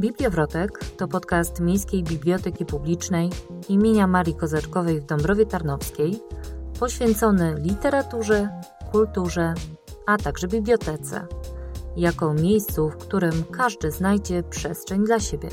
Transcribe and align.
Bibliowrotek 0.00 0.84
to 0.98 1.08
podcast 1.08 1.60
Miejskiej 1.60 2.02
Biblioteki 2.02 2.66
Publicznej 2.66 3.30
imienia 3.68 4.06
Marii 4.06 4.34
Kozaczkowej 4.34 5.00
w 5.00 5.04
Dąbrowie 5.04 5.46
Tarnowskiej, 5.46 6.20
poświęcony 6.78 7.54
literaturze, 7.58 8.48
kulturze, 8.92 9.54
a 10.06 10.16
także 10.16 10.48
bibliotece, 10.48 11.26
jako 11.96 12.34
miejscu, 12.34 12.90
w 12.90 12.96
którym 12.96 13.44
każdy 13.52 13.90
znajdzie 13.90 14.42
przestrzeń 14.42 15.04
dla 15.04 15.20
siebie. 15.20 15.48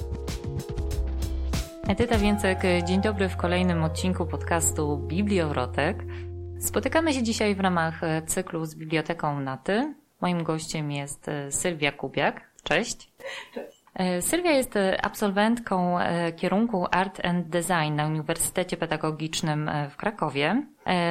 Edyta 1.88 2.18
Więcek, 2.18 2.62
dzień 2.86 3.02
dobry 3.02 3.30
w 3.30 3.38
kolejnym 3.38 3.84
odcinku 3.84 4.26
podcastu 4.26 4.98
Bibliowrotek. 4.98 6.04
Spotykamy 6.60 7.14
się 7.14 7.24
dzisiaj 7.24 7.56
w 7.56 7.60
ramach 7.60 8.02
cyklu 8.28 8.66
z 8.66 8.76
Biblioteką 8.76 9.40
Naty. 9.40 9.94
Moim 10.22 10.44
gościem 10.44 10.92
jest 10.92 11.26
Sylwia 11.50 11.92
Kubiak. 11.92 12.42
Cześć. 12.64 13.12
Cześć. 13.54 13.77
E, 13.98 14.22
Sylwia 14.22 14.52
jest 14.52 14.76
e, 14.76 15.06
absolwentką 15.06 16.00
e, 16.00 16.32
kierunku 16.32 16.86
Art 16.92 17.26
and 17.26 17.48
Design 17.48 17.96
na 17.96 18.06
Uniwersytecie 18.06 18.78
Pedagogicznym 18.78 19.72
w 19.90 19.96
Krakowie, 19.96 20.64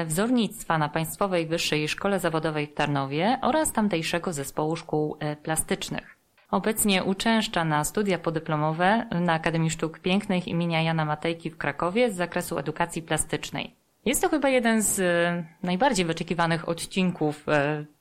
wzornictwa 0.07 0.79
na 0.79 0.89
Państwowej 0.89 1.47
Wyższej 1.47 1.89
Szkole 1.89 2.21
Zawodowej 2.21 2.67
w 2.67 2.75
Tarnowie 2.75 3.39
oraz 3.43 3.73
tamtejszego 3.73 4.33
zespołu 4.33 4.77
szkół 4.77 5.17
plastycznych. 5.43 6.17
Obecnie 6.51 7.05
uczęszcza 7.05 7.65
na 7.65 7.85
studia 7.85 8.19
podyplomowe 8.19 9.07
na 9.21 9.33
Akademii 9.33 9.71
Sztuk 9.71 9.99
Pięknych 9.99 10.49
imienia 10.49 10.83
Jana 10.83 11.05
Matejki 11.05 11.51
w 11.51 11.59
Krakowie 11.59 12.11
z 12.11 12.17
zakresu 12.17 12.59
edukacji 12.59 13.03
plastycznej. 13.03 13.75
Jest 14.05 14.23
to 14.23 14.29
chyba 14.29 14.49
jeden 14.49 14.83
z 14.83 15.03
najbardziej 15.63 16.07
wyczekiwanych 16.07 16.69
odcinków 16.69 17.47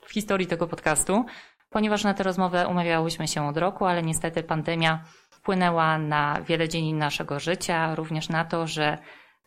w 0.05 0.12
historii 0.12 0.48
tego 0.48 0.67
podcastu, 0.67 1.26
ponieważ 1.75 2.03
na 2.03 2.13
tę 2.13 2.23
rozmowę 2.23 2.67
umawiałyśmy 2.67 3.27
się 3.27 3.47
od 3.47 3.57
roku, 3.57 3.85
ale 3.85 4.03
niestety 4.03 4.43
pandemia 4.43 5.03
wpłynęła 5.29 5.98
na 5.98 6.41
wiele 6.41 6.70
dziedzin 6.70 6.98
naszego 6.98 7.40
życia, 7.40 7.95
również 7.95 8.29
na 8.29 8.45
to, 8.45 8.68
że 8.68 8.98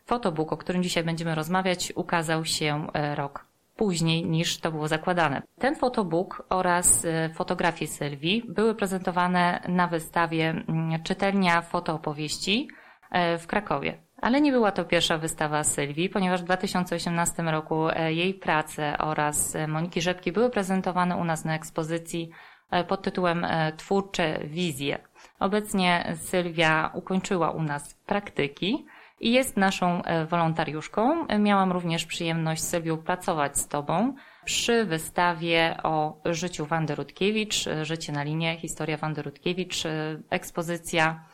fotobook, 0.07 0.53
o 0.53 0.57
którym 0.57 0.83
dzisiaj 0.83 1.05
będziemy 1.05 1.35
rozmawiać, 1.35 1.93
ukazał 1.97 2.45
się 2.45 2.87
e, 2.95 3.15
rok 3.15 3.47
później 3.77 4.27
niż 4.27 4.61
to 4.61 4.73
było 4.73 4.89
zakładane. 4.89 5.43
Ten 5.59 5.77
fotobook 5.77 6.47
oraz 6.51 7.05
e, 7.05 7.31
fotografie 7.35 7.87
Sylwii 7.87 8.45
były 8.49 8.75
prezentowane 8.75 9.63
na 9.69 9.87
wystawie 9.87 10.51
mm, 10.51 11.03
Czytelnia 11.03 11.63
Fotoopowieści 11.63 12.69
e, 13.11 13.39
w 13.39 13.47
Krakowie. 13.47 14.08
Ale 14.21 14.41
nie 14.41 14.53
była 14.53 14.73
to 14.73 14.85
pierwsza 14.85 15.19
wystawa 15.19 15.65
Sylwii, 15.65 16.09
ponieważ 16.09 16.41
w 16.41 16.45
2018 16.45 17.43
roku 17.43 17.89
e, 17.89 18.13
jej 18.13 18.35
prace 18.35 18.99
oraz 18.99 19.57
e, 19.57 19.67
Moniki 19.67 20.01
Rzepki 20.01 20.33
były 20.33 20.51
prezentowane 20.51 21.17
u 21.17 21.25
nas 21.25 21.45
na 21.45 21.55
ekspozycji 21.55 22.31
e, 22.71 22.85
pod 22.85 23.03
tytułem 23.03 23.47
Twórcze 23.77 24.39
wizje. 24.45 24.99
Obecnie 25.39 26.17
Sylwia 26.23 26.91
ukończyła 26.95 27.51
u 27.51 27.63
nas 27.63 27.95
praktyki 27.95 28.87
i 29.21 29.33
jest 29.33 29.57
naszą 29.57 30.03
wolontariuszką. 30.29 31.27
Miałam 31.39 31.73
również 31.73 32.05
przyjemność 32.05 32.63
Sylwiu 32.63 32.97
pracować 32.97 33.59
z 33.59 33.69
Tobą 33.69 34.15
przy 34.45 34.85
wystawie 34.85 35.77
o 35.83 36.21
życiu 36.25 36.67
Wandy 36.67 36.95
Rutkiewicz, 36.95 37.65
Życie 37.83 38.13
na 38.13 38.23
linie, 38.23 38.57
historia 38.57 38.97
Wandy 38.97 39.23
Rutkiewicz, 39.23 39.83
ekspozycja 40.31 41.25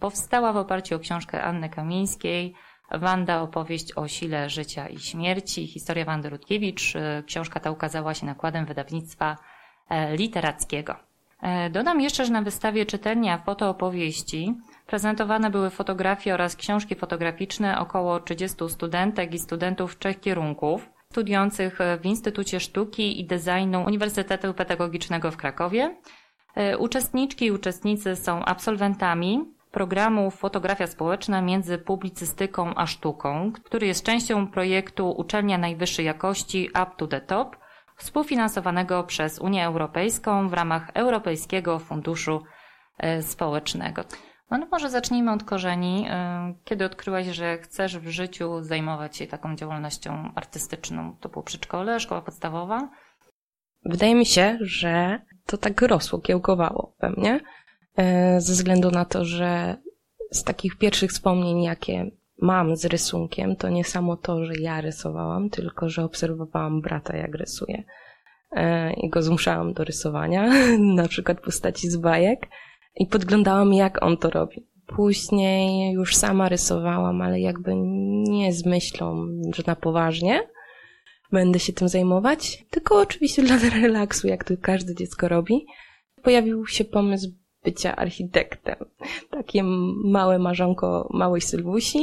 Powstała 0.00 0.52
w 0.52 0.56
oparciu 0.56 0.96
o 0.96 0.98
książkę 0.98 1.42
Anny 1.42 1.68
Kamińskiej, 1.68 2.54
Wanda 2.90 3.42
opowieść 3.42 3.92
o 3.96 4.08
sile 4.08 4.50
życia 4.50 4.88
i 4.88 4.98
śmierci, 4.98 5.66
historia 5.66 6.04
Wandy 6.04 6.30
Rutkiewicz. 6.30 6.96
E, 6.96 7.22
książka 7.26 7.60
ta 7.60 7.70
ukazała 7.70 8.14
się 8.14 8.26
nakładem 8.26 8.66
wydawnictwa 8.66 9.36
e, 9.88 10.16
literackiego. 10.16 10.96
E, 11.42 11.70
dodam 11.70 12.00
jeszcze, 12.00 12.24
że 12.26 12.32
na 12.32 12.42
wystawie 12.42 12.86
czytelnia 12.86 13.38
fotoopowieści 13.38 14.54
prezentowane 14.86 15.50
były 15.50 15.70
fotografie 15.70 16.34
oraz 16.34 16.56
książki 16.56 16.94
fotograficzne 16.94 17.78
około 17.78 18.20
30 18.20 18.56
studentek 18.68 19.34
i 19.34 19.38
studentów 19.38 19.98
trzech 19.98 20.20
kierunków 20.20 20.90
studiujących 21.12 21.78
w 22.00 22.06
Instytucie 22.06 22.60
Sztuki 22.60 23.20
i 23.20 23.24
Designu 23.24 23.84
Uniwersytetu 23.86 24.54
Pedagogicznego 24.54 25.30
w 25.30 25.36
Krakowie. 25.36 25.96
Uczestniczki 26.78 27.44
i 27.44 27.50
uczestnicy 27.50 28.16
są 28.16 28.44
absolwentami 28.44 29.44
programu 29.70 30.30
Fotografia 30.30 30.86
Społeczna 30.86 31.42
między 31.42 31.78
publicystyką 31.78 32.74
a 32.74 32.86
sztuką, 32.86 33.52
który 33.64 33.86
jest 33.86 34.04
częścią 34.04 34.46
projektu 34.46 35.10
Uczelnia 35.10 35.58
Najwyższej 35.58 36.06
Jakości 36.06 36.68
Up 36.68 36.90
to 36.96 37.06
the 37.06 37.20
Top, 37.20 37.56
współfinansowanego 37.96 39.04
przez 39.04 39.38
Unię 39.38 39.66
Europejską 39.66 40.48
w 40.48 40.52
ramach 40.52 40.90
Europejskiego 40.94 41.78
Funduszu 41.78 42.42
e, 42.98 43.22
Społecznego. 43.22 44.02
No, 44.50 44.58
no 44.58 44.66
może 44.72 44.90
zacznijmy 44.90 45.32
od 45.32 45.44
korzeni. 45.44 46.06
E, 46.10 46.54
kiedy 46.64 46.84
odkryłaś, 46.84 47.26
że 47.26 47.58
chcesz 47.58 47.98
w 47.98 48.08
życiu 48.08 48.62
zajmować 48.62 49.16
się 49.16 49.26
taką 49.26 49.56
działalnością 49.56 50.32
artystyczną? 50.34 51.16
To 51.20 51.28
było 51.28 51.42
przedszkole, 51.42 52.00
szkoła 52.00 52.22
podstawowa? 52.22 52.88
Wydaje 53.84 54.14
mi 54.14 54.26
się, 54.26 54.58
że 54.60 55.20
to 55.46 55.56
tak 55.58 55.82
rosło, 55.82 56.18
kiełkowało 56.18 56.94
we 57.00 57.10
mnie. 57.10 57.40
E, 58.00 58.40
ze 58.40 58.52
względu 58.52 58.90
na 58.90 59.04
to, 59.04 59.24
że 59.24 59.76
z 60.30 60.44
takich 60.44 60.78
pierwszych 60.78 61.10
wspomnień, 61.10 61.62
jakie 61.62 62.10
mam 62.42 62.76
z 62.76 62.84
rysunkiem, 62.84 63.56
to 63.56 63.68
nie 63.68 63.84
samo 63.84 64.16
to, 64.16 64.44
że 64.44 64.52
ja 64.60 64.80
rysowałam, 64.80 65.50
tylko 65.50 65.88
że 65.88 66.04
obserwowałam 66.04 66.80
brata, 66.80 67.16
jak 67.16 67.34
rysuje. 67.34 67.84
E, 68.52 68.92
I 68.92 69.08
go 69.08 69.22
zmuszałam 69.22 69.72
do 69.72 69.84
rysowania, 69.84 70.50
na 71.00 71.08
przykład 71.08 71.40
postaci 71.40 71.90
z 71.90 71.96
bajek, 71.96 72.48
i 72.96 73.06
podglądałam, 73.06 73.72
jak 73.72 74.02
on 74.02 74.16
to 74.16 74.30
robi. 74.30 74.66
Później 74.86 75.92
już 75.92 76.16
sama 76.16 76.48
rysowałam, 76.48 77.22
ale 77.22 77.40
jakby 77.40 77.72
nie 78.28 78.52
z 78.52 78.66
myślą, 78.66 79.26
że 79.54 79.62
na 79.66 79.76
poważnie 79.76 80.42
będę 81.32 81.58
się 81.58 81.72
tym 81.72 81.88
zajmować, 81.88 82.64
tylko 82.70 83.00
oczywiście 83.00 83.42
dla 83.46 83.56
relaksu, 83.56 84.28
jak 84.28 84.44
to 84.44 84.54
każde 84.62 84.94
dziecko 84.94 85.28
robi. 85.28 85.66
Pojawił 86.22 86.66
się 86.66 86.84
pomysł 86.84 87.39
bycia 87.64 87.96
architektem. 87.96 88.76
Takie 89.30 89.62
małe 90.04 90.38
marzonko 90.38 91.08
małej 91.12 91.40
Sylwusi. 91.40 91.98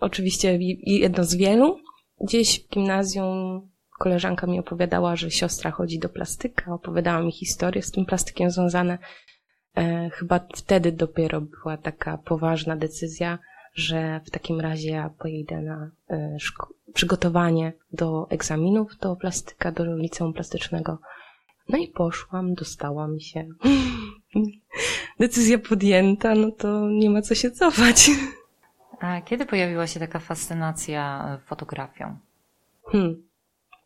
Oczywiście 0.00 0.58
jedno 0.86 1.24
z 1.24 1.34
wielu. 1.34 1.78
Gdzieś 2.20 2.64
w 2.64 2.68
gimnazjum 2.68 3.68
koleżanka 3.98 4.46
mi 4.46 4.58
opowiadała, 4.60 5.16
że 5.16 5.30
siostra 5.30 5.70
chodzi 5.70 5.98
do 5.98 6.08
plastyka, 6.08 6.74
opowiadała 6.74 7.22
mi 7.22 7.32
historię 7.32 7.82
z 7.82 7.90
tym 7.90 8.04
plastykiem 8.04 8.50
związane. 8.50 8.98
E, 9.76 10.10
chyba 10.10 10.40
wtedy 10.54 10.92
dopiero 10.92 11.40
była 11.40 11.76
taka 11.76 12.18
poważna 12.18 12.76
decyzja, 12.76 13.38
że 13.74 14.20
w 14.24 14.30
takim 14.30 14.60
razie 14.60 14.90
ja 14.90 15.10
pojedę 15.18 15.62
na 15.62 15.90
e, 16.10 16.36
przygotowanie 16.94 17.72
do 17.92 18.26
egzaminów 18.30 18.98
do 19.00 19.16
plastyka, 19.16 19.72
do 19.72 19.96
liceum 19.96 20.32
plastycznego 20.32 20.98
no 21.68 21.78
i 21.78 21.88
poszłam, 21.88 22.54
dostała 22.54 23.08
mi 23.08 23.20
się. 23.22 23.48
Decyzja 25.20 25.58
podjęta, 25.58 26.34
no 26.34 26.50
to 26.50 26.88
nie 26.90 27.10
ma 27.10 27.22
co 27.22 27.34
się 27.34 27.50
cofać. 27.50 28.10
A 29.00 29.20
kiedy 29.20 29.46
pojawiła 29.46 29.86
się 29.86 30.00
taka 30.00 30.18
fascynacja 30.18 31.24
e, 31.28 31.46
fotografią? 31.46 32.18
Hmm, 32.84 33.22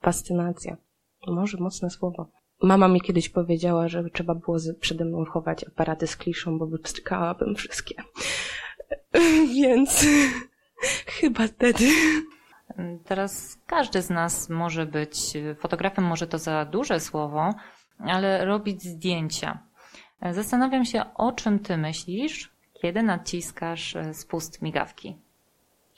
fascynacja. 0.01 0.77
Może 1.27 1.59
mocne 1.59 1.91
słowo. 1.91 2.27
Mama 2.63 2.89
mi 2.89 3.01
kiedyś 3.01 3.29
powiedziała, 3.29 3.89
że 3.89 4.05
trzeba 4.11 4.35
było 4.35 4.57
przede 4.81 5.05
mną 5.05 5.25
chować 5.25 5.65
aparaty 5.65 6.07
z 6.07 6.17
kliszą, 6.17 6.59
bo 6.59 6.67
wypstrykałabym 6.67 7.55
wszystkie. 7.55 7.95
Więc 9.55 10.07
chyba 11.21 11.47
wtedy. 11.47 11.89
Teraz 13.05 13.59
każdy 13.67 14.03
z 14.03 14.11
nas 14.11 14.49
może 14.49 14.87
być 14.87 15.17
fotografem, 15.59 16.05
może 16.05 16.27
to 16.27 16.39
za 16.39 16.65
duże 16.65 17.01
słowo, 17.01 17.55
ale 17.99 18.45
robić 18.45 18.83
zdjęcia. 18.83 19.59
Zastanawiam 20.31 20.85
się, 20.85 21.15
o 21.15 21.33
czym 21.33 21.59
ty 21.59 21.77
myślisz, 21.77 22.53
kiedy 22.83 23.03
naciskasz 23.03 23.97
e, 23.97 24.15
spust 24.15 24.63
migawki. 24.63 25.17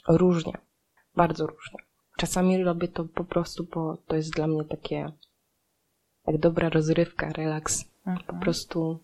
Różnie, 0.07 0.57
bardzo 1.15 1.47
różnie. 1.47 1.79
Czasami 2.17 2.63
robię 2.63 2.87
to 2.87 3.05
po 3.05 3.23
prostu, 3.23 3.67
bo 3.73 3.97
to 4.07 4.15
jest 4.15 4.33
dla 4.33 4.47
mnie 4.47 4.63
takie 4.63 5.11
jak 6.27 6.37
dobra 6.37 6.69
rozrywka, 6.69 7.29
relaks. 7.29 7.85
Mhm. 8.07 8.27
Po 8.27 8.33
prostu 8.33 8.99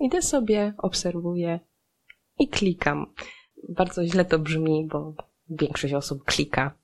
idę 0.00 0.22
sobie, 0.22 0.74
obserwuję 0.78 1.60
i 2.38 2.48
klikam. 2.48 3.06
Bardzo 3.68 4.04
źle 4.04 4.24
to 4.24 4.38
brzmi, 4.38 4.88
bo 4.92 5.14
większość 5.48 5.94
osób 5.94 6.24
klika 6.24 6.74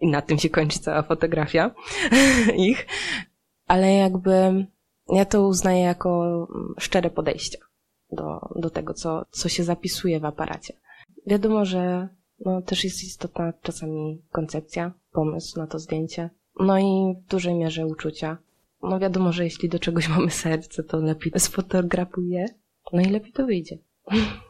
i 0.00 0.06
na 0.06 0.22
tym 0.22 0.38
się 0.38 0.50
kończy 0.50 0.78
cała 0.78 1.02
fotografia 1.02 1.70
ich. 2.68 2.86
Ale 3.66 3.92
jakby 3.92 4.66
ja 5.08 5.24
to 5.24 5.46
uznaję 5.46 5.80
jako 5.80 6.24
mm, 6.50 6.74
szczere 6.78 7.10
podejście 7.10 7.58
do, 8.12 8.48
do 8.56 8.70
tego, 8.70 8.94
co, 8.94 9.24
co 9.30 9.48
się 9.48 9.64
zapisuje 9.64 10.20
w 10.20 10.24
aparacie. 10.24 10.74
Wiadomo, 11.26 11.64
że 11.64 12.08
no, 12.44 12.62
też 12.62 12.84
jest 12.84 13.04
istotna 13.04 13.52
czasami 13.62 14.22
koncepcja, 14.32 14.92
pomysł 15.12 15.58
na 15.58 15.66
to 15.66 15.78
zdjęcie, 15.78 16.30
no 16.60 16.78
i 16.78 17.14
w 17.24 17.30
dużej 17.30 17.54
mierze 17.54 17.86
uczucia. 17.86 18.36
No 18.82 18.98
wiadomo, 18.98 19.32
że 19.32 19.44
jeśli 19.44 19.68
do 19.68 19.78
czegoś 19.78 20.08
mamy 20.16 20.30
serce, 20.30 20.82
to 20.82 20.98
lepiej 20.98 21.32
sfotografuję, 21.36 22.46
no 22.92 23.00
i 23.00 23.04
lepiej 23.04 23.32
to 23.32 23.46
wyjdzie. 23.46 23.78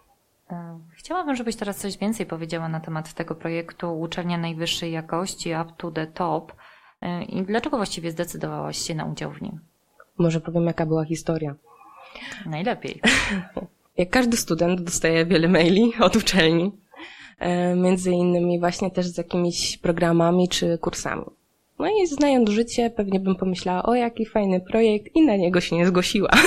Chciałabym, 0.95 1.37
żebyś 1.37 1.57
teraz 1.57 1.77
coś 1.77 1.99
więcej 1.99 2.27
powiedziała 2.27 2.69
na 2.69 2.81
temat 2.81 3.15
tego 3.15 3.35
projektu 3.35 4.01
Uczelnia 4.01 4.39
Najwyższej 4.39 4.93
Jakości 4.93 5.51
Up 5.63 5.73
to 5.77 5.91
the 5.91 6.07
Top 6.07 6.53
i 7.29 7.43
dlaczego 7.43 7.77
właściwie 7.77 8.11
zdecydowałaś 8.11 8.79
się 8.79 8.95
na 8.95 9.05
udział 9.05 9.33
w 9.33 9.43
nim? 9.43 9.61
Może 10.19 10.41
powiem, 10.41 10.65
jaka 10.67 10.87
była 10.87 11.05
historia. 11.05 11.55
Najlepiej. 12.47 13.01
Jak 13.99 14.11
każdy 14.11 14.37
student 14.37 14.81
dostaje 14.81 15.27
wiele 15.27 15.49
maili 15.49 15.93
od 16.01 16.17
uczelni, 16.17 16.73
między 17.77 18.11
innymi 18.11 18.61
właśnie 18.61 18.91
też 18.91 19.07
z 19.07 19.19
jakimiś 19.19 19.79
programami 19.79 20.49
czy 20.49 20.79
kursami. 20.79 21.25
No 21.79 21.89
i 21.89 22.07
znając 22.07 22.51
życie, 22.51 22.91
pewnie 22.91 23.21
bym 23.21 23.37
pomyślała, 23.37 23.83
o 23.83 23.95
jaki 23.95 24.27
fajny 24.27 24.61
projekt 24.61 25.17
i 25.17 25.27
na 25.27 25.37
niego 25.37 25.61
się 25.61 25.77
nie 25.77 25.87
zgłosiła. 25.87 26.31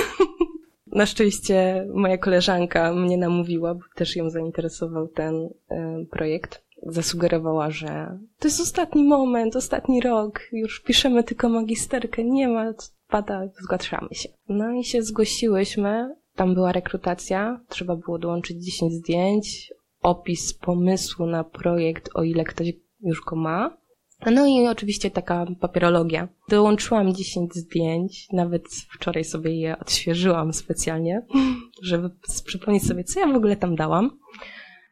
na 0.91 1.05
szczęście 1.05 1.87
moja 1.93 2.17
koleżanka 2.17 2.93
mnie 2.93 3.17
namówiła, 3.17 3.75
bo 3.75 3.81
też 3.95 4.15
ją 4.15 4.29
zainteresował 4.29 5.07
ten 5.07 5.49
e, 5.69 6.05
projekt. 6.09 6.63
Zasugerowała, 6.83 7.71
że 7.71 8.19
to 8.39 8.47
jest 8.47 8.61
ostatni 8.61 9.03
moment, 9.03 9.55
ostatni 9.55 10.01
rok, 10.01 10.39
już 10.51 10.83
piszemy 10.83 11.23
tylko 11.23 11.49
magisterkę, 11.49 12.23
nie 12.23 12.47
ma, 12.47 12.73
pada, 13.07 13.47
zgłaszamy 13.61 14.09
się. 14.11 14.29
No 14.49 14.71
i 14.71 14.83
się 14.83 15.03
zgłosiłyśmy, 15.03 16.15
tam 16.35 16.53
była 16.53 16.71
rekrutacja, 16.71 17.61
trzeba 17.67 17.95
było 17.95 18.19
dołączyć 18.19 18.57
10 18.65 18.93
zdjęć, 18.93 19.73
opis 20.01 20.53
pomysłu 20.53 21.25
na 21.25 21.43
projekt, 21.43 22.09
o 22.13 22.23
ile 22.23 22.43
ktoś 22.43 22.73
już 23.01 23.21
go 23.21 23.35
ma. 23.35 23.77
No 24.25 24.45
i 24.45 24.67
oczywiście 24.67 25.11
taka 25.11 25.45
papierologia. 25.59 26.27
Dołączyłam 26.49 27.13
10 27.13 27.53
zdjęć, 27.53 28.27
nawet 28.31 28.63
wczoraj 28.89 29.23
sobie 29.23 29.59
je 29.59 29.79
odświeżyłam 29.79 30.53
specjalnie, 30.53 31.21
żeby 31.83 32.09
przypomnieć 32.45 32.87
sobie, 32.87 33.03
co 33.03 33.19
ja 33.19 33.27
w 33.27 33.35
ogóle 33.35 33.55
tam 33.55 33.75
dałam. 33.75 34.17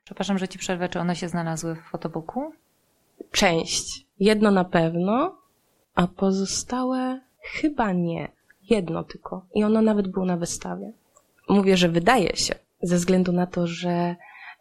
Przepraszam, 0.04 0.38
że 0.38 0.48
ci 0.48 0.60
przerwę, 0.60 0.90
czy 0.90 1.00
one 1.00 1.16
się 1.16 1.30
znalazły 1.30 1.76
w 1.76 1.92
fotobooku? 1.92 2.52
Część. 3.32 4.06
Jedno 4.20 4.52
na 4.52 4.66
pewno, 4.66 5.36
a 5.96 6.08
pozostałe 6.08 7.22
chyba 7.42 7.92
nie. 7.92 8.32
Jedno 8.70 9.04
tylko. 9.04 9.46
I 9.56 9.64
ono 9.64 9.82
nawet 9.82 10.08
było 10.08 10.26
na 10.26 10.38
wystawie. 10.38 10.92
Mówię, 11.50 11.78
że 11.78 11.90
wydaje 11.90 12.36
się, 12.36 12.56
ze 12.82 12.96
względu 12.96 13.32
na 13.32 13.48
to, 13.48 13.68
że 13.68 14.16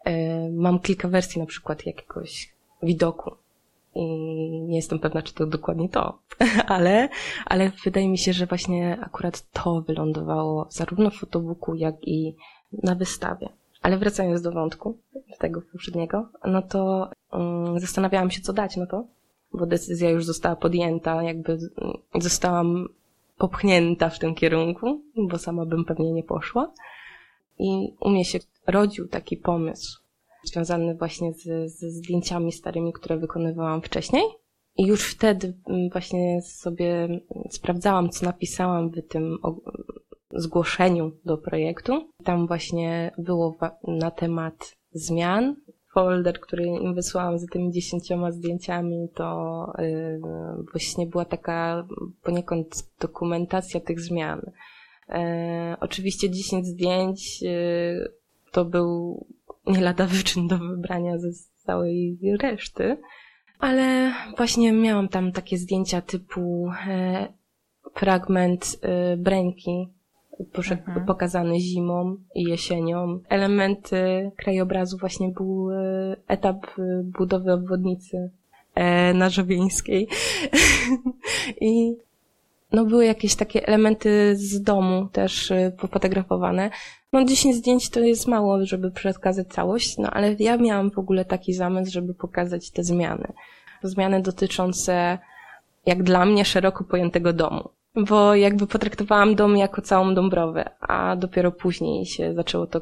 y, 0.07 0.11
mam 0.51 0.79
kilka 0.79 1.07
wersji 1.07 1.41
na 1.41 1.45
przykład 1.45 1.85
jakiegoś 1.85 2.53
widoku 2.83 3.35
i 3.95 4.05
nie 4.61 4.75
jestem 4.75 4.99
pewna, 4.99 5.21
czy 5.21 5.33
to 5.33 5.45
dokładnie 5.45 5.89
to, 5.89 6.19
ale, 6.67 7.09
ale 7.45 7.71
wydaje 7.83 8.09
mi 8.09 8.17
się, 8.17 8.33
że 8.33 8.45
właśnie 8.45 8.97
akurat 9.01 9.51
to 9.51 9.81
wylądowało 9.81 10.67
zarówno 10.69 11.09
w 11.09 11.15
fotobooku, 11.15 11.75
jak 11.75 11.95
i 12.07 12.35
na 12.83 12.95
wystawie. 12.95 13.49
Ale 13.81 13.97
wracając 13.97 14.41
do 14.41 14.51
wątku, 14.51 14.97
tego 15.39 15.61
poprzedniego, 15.71 16.29
no 16.45 16.61
to 16.61 17.09
um, 17.31 17.79
zastanawiałam 17.79 18.31
się, 18.31 18.41
co 18.41 18.53
dać, 18.53 18.77
no 18.77 18.85
to, 18.85 19.03
bo 19.53 19.65
decyzja 19.65 20.09
już 20.09 20.25
została 20.25 20.55
podjęta, 20.55 21.23
jakby 21.23 21.57
zostałam 22.15 22.87
popchnięta 23.37 24.09
w 24.09 24.19
tym 24.19 24.35
kierunku, 24.35 25.01
bo 25.15 25.37
sama 25.37 25.65
bym 25.65 25.85
pewnie 25.85 26.11
nie 26.11 26.23
poszła. 26.23 26.73
I 27.59 27.93
u 27.99 28.09
mnie 28.09 28.25
się 28.25 28.39
rodził 28.67 29.07
taki 29.07 29.37
pomysł, 29.37 30.01
związany 30.43 30.95
właśnie 30.95 31.33
z, 31.33 31.71
zdjęciami 31.81 32.51
starymi, 32.51 32.93
które 32.93 33.17
wykonywałam 33.17 33.81
wcześniej. 33.81 34.23
I 34.77 34.87
już 34.87 35.03
wtedy 35.03 35.53
mm, 35.69 35.89
właśnie 35.89 36.41
sobie 36.41 37.07
sprawdzałam, 37.49 38.09
co 38.09 38.25
napisałam 38.25 38.89
w 38.89 39.07
tym 39.07 39.37
zgłoszeniu 40.31 41.11
do 41.25 41.37
projektu. 41.37 42.09
Tam 42.23 42.47
właśnie 42.47 43.11
było 43.17 43.57
na 43.87 44.11
temat 44.11 44.75
zmian. 44.91 45.55
Folder, 45.93 46.39
który 46.39 46.65
im 46.65 46.95
wysłałam 46.95 47.39
z 47.39 47.45
tymi 47.45 47.71
dziesięcioma 47.71 48.31
zdjęciami, 48.31 49.09
to 49.15 49.71
yy, 49.77 50.21
właśnie 50.71 51.07
była 51.07 51.25
taka 51.25 51.87
poniekąd 52.23 52.89
dokumentacja 52.99 53.79
tych 53.79 53.99
zmian. 53.99 54.41
Yy, 55.09 55.15
oczywiście 55.79 56.29
10 56.29 56.65
zdjęć 56.65 57.41
yy, 57.41 58.11
to 58.51 58.65
był 58.65 59.25
nie 59.69 59.81
lada 59.81 60.05
wyczyn 60.05 60.47
do 60.47 60.57
wybrania 60.57 61.17
ze 61.17 61.29
całej 61.65 62.19
reszty. 62.41 62.97
Ale 63.59 64.13
właśnie 64.37 64.71
miałam 64.71 65.07
tam 65.07 65.31
takie 65.31 65.57
zdjęcia 65.57 66.01
typu 66.01 66.71
e, 66.87 67.27
fragment 67.95 68.77
e, 68.81 69.17
Breńki 69.17 69.89
mhm. 70.57 71.05
pokazany 71.05 71.59
zimą 71.59 72.17
i 72.35 72.43
jesienią. 72.43 73.19
Elementy 73.29 74.31
krajobrazu 74.37 74.97
właśnie 74.97 75.29
był 75.29 75.71
e, 75.71 76.15
etap 76.27 76.65
e, 76.65 77.03
budowy 77.03 77.53
obwodnicy 77.53 78.31
e, 78.75 79.13
na 79.13 79.29
Żowieńskiej. 79.29 80.07
I 81.61 81.95
no 82.71 82.85
były 82.85 83.05
jakieś 83.05 83.35
takie 83.35 83.67
elementy 83.67 84.35
z 84.35 84.61
domu 84.61 85.07
też 85.11 85.51
e, 85.51 85.71
pofotografowane. 85.71 86.69
No 87.13 87.25
10 87.25 87.55
zdjęć 87.55 87.89
to 87.89 87.99
jest 87.99 88.27
mało, 88.27 88.65
żeby 88.65 88.91
przekazać 88.91 89.47
całość, 89.47 89.97
no 89.97 90.11
ale 90.11 90.35
ja 90.39 90.57
miałam 90.57 90.91
w 90.91 90.99
ogóle 90.99 91.25
taki 91.25 91.53
zamysł, 91.53 91.91
żeby 91.91 92.13
pokazać 92.13 92.71
te 92.71 92.83
zmiany. 92.83 93.33
Zmiany 93.83 94.21
dotyczące, 94.21 95.17
jak 95.85 96.03
dla 96.03 96.25
mnie, 96.25 96.45
szeroko 96.45 96.83
pojętego 96.83 97.33
domu. 97.33 97.69
Bo 97.95 98.35
jakby 98.35 98.67
potraktowałam 98.67 99.35
dom 99.35 99.57
jako 99.57 99.81
całą 99.81 100.15
Dąbrowę, 100.15 100.69
a 100.79 101.15
dopiero 101.15 101.51
później 101.51 102.05
się 102.05 102.33
zaczęło 102.33 102.67
to 102.67 102.81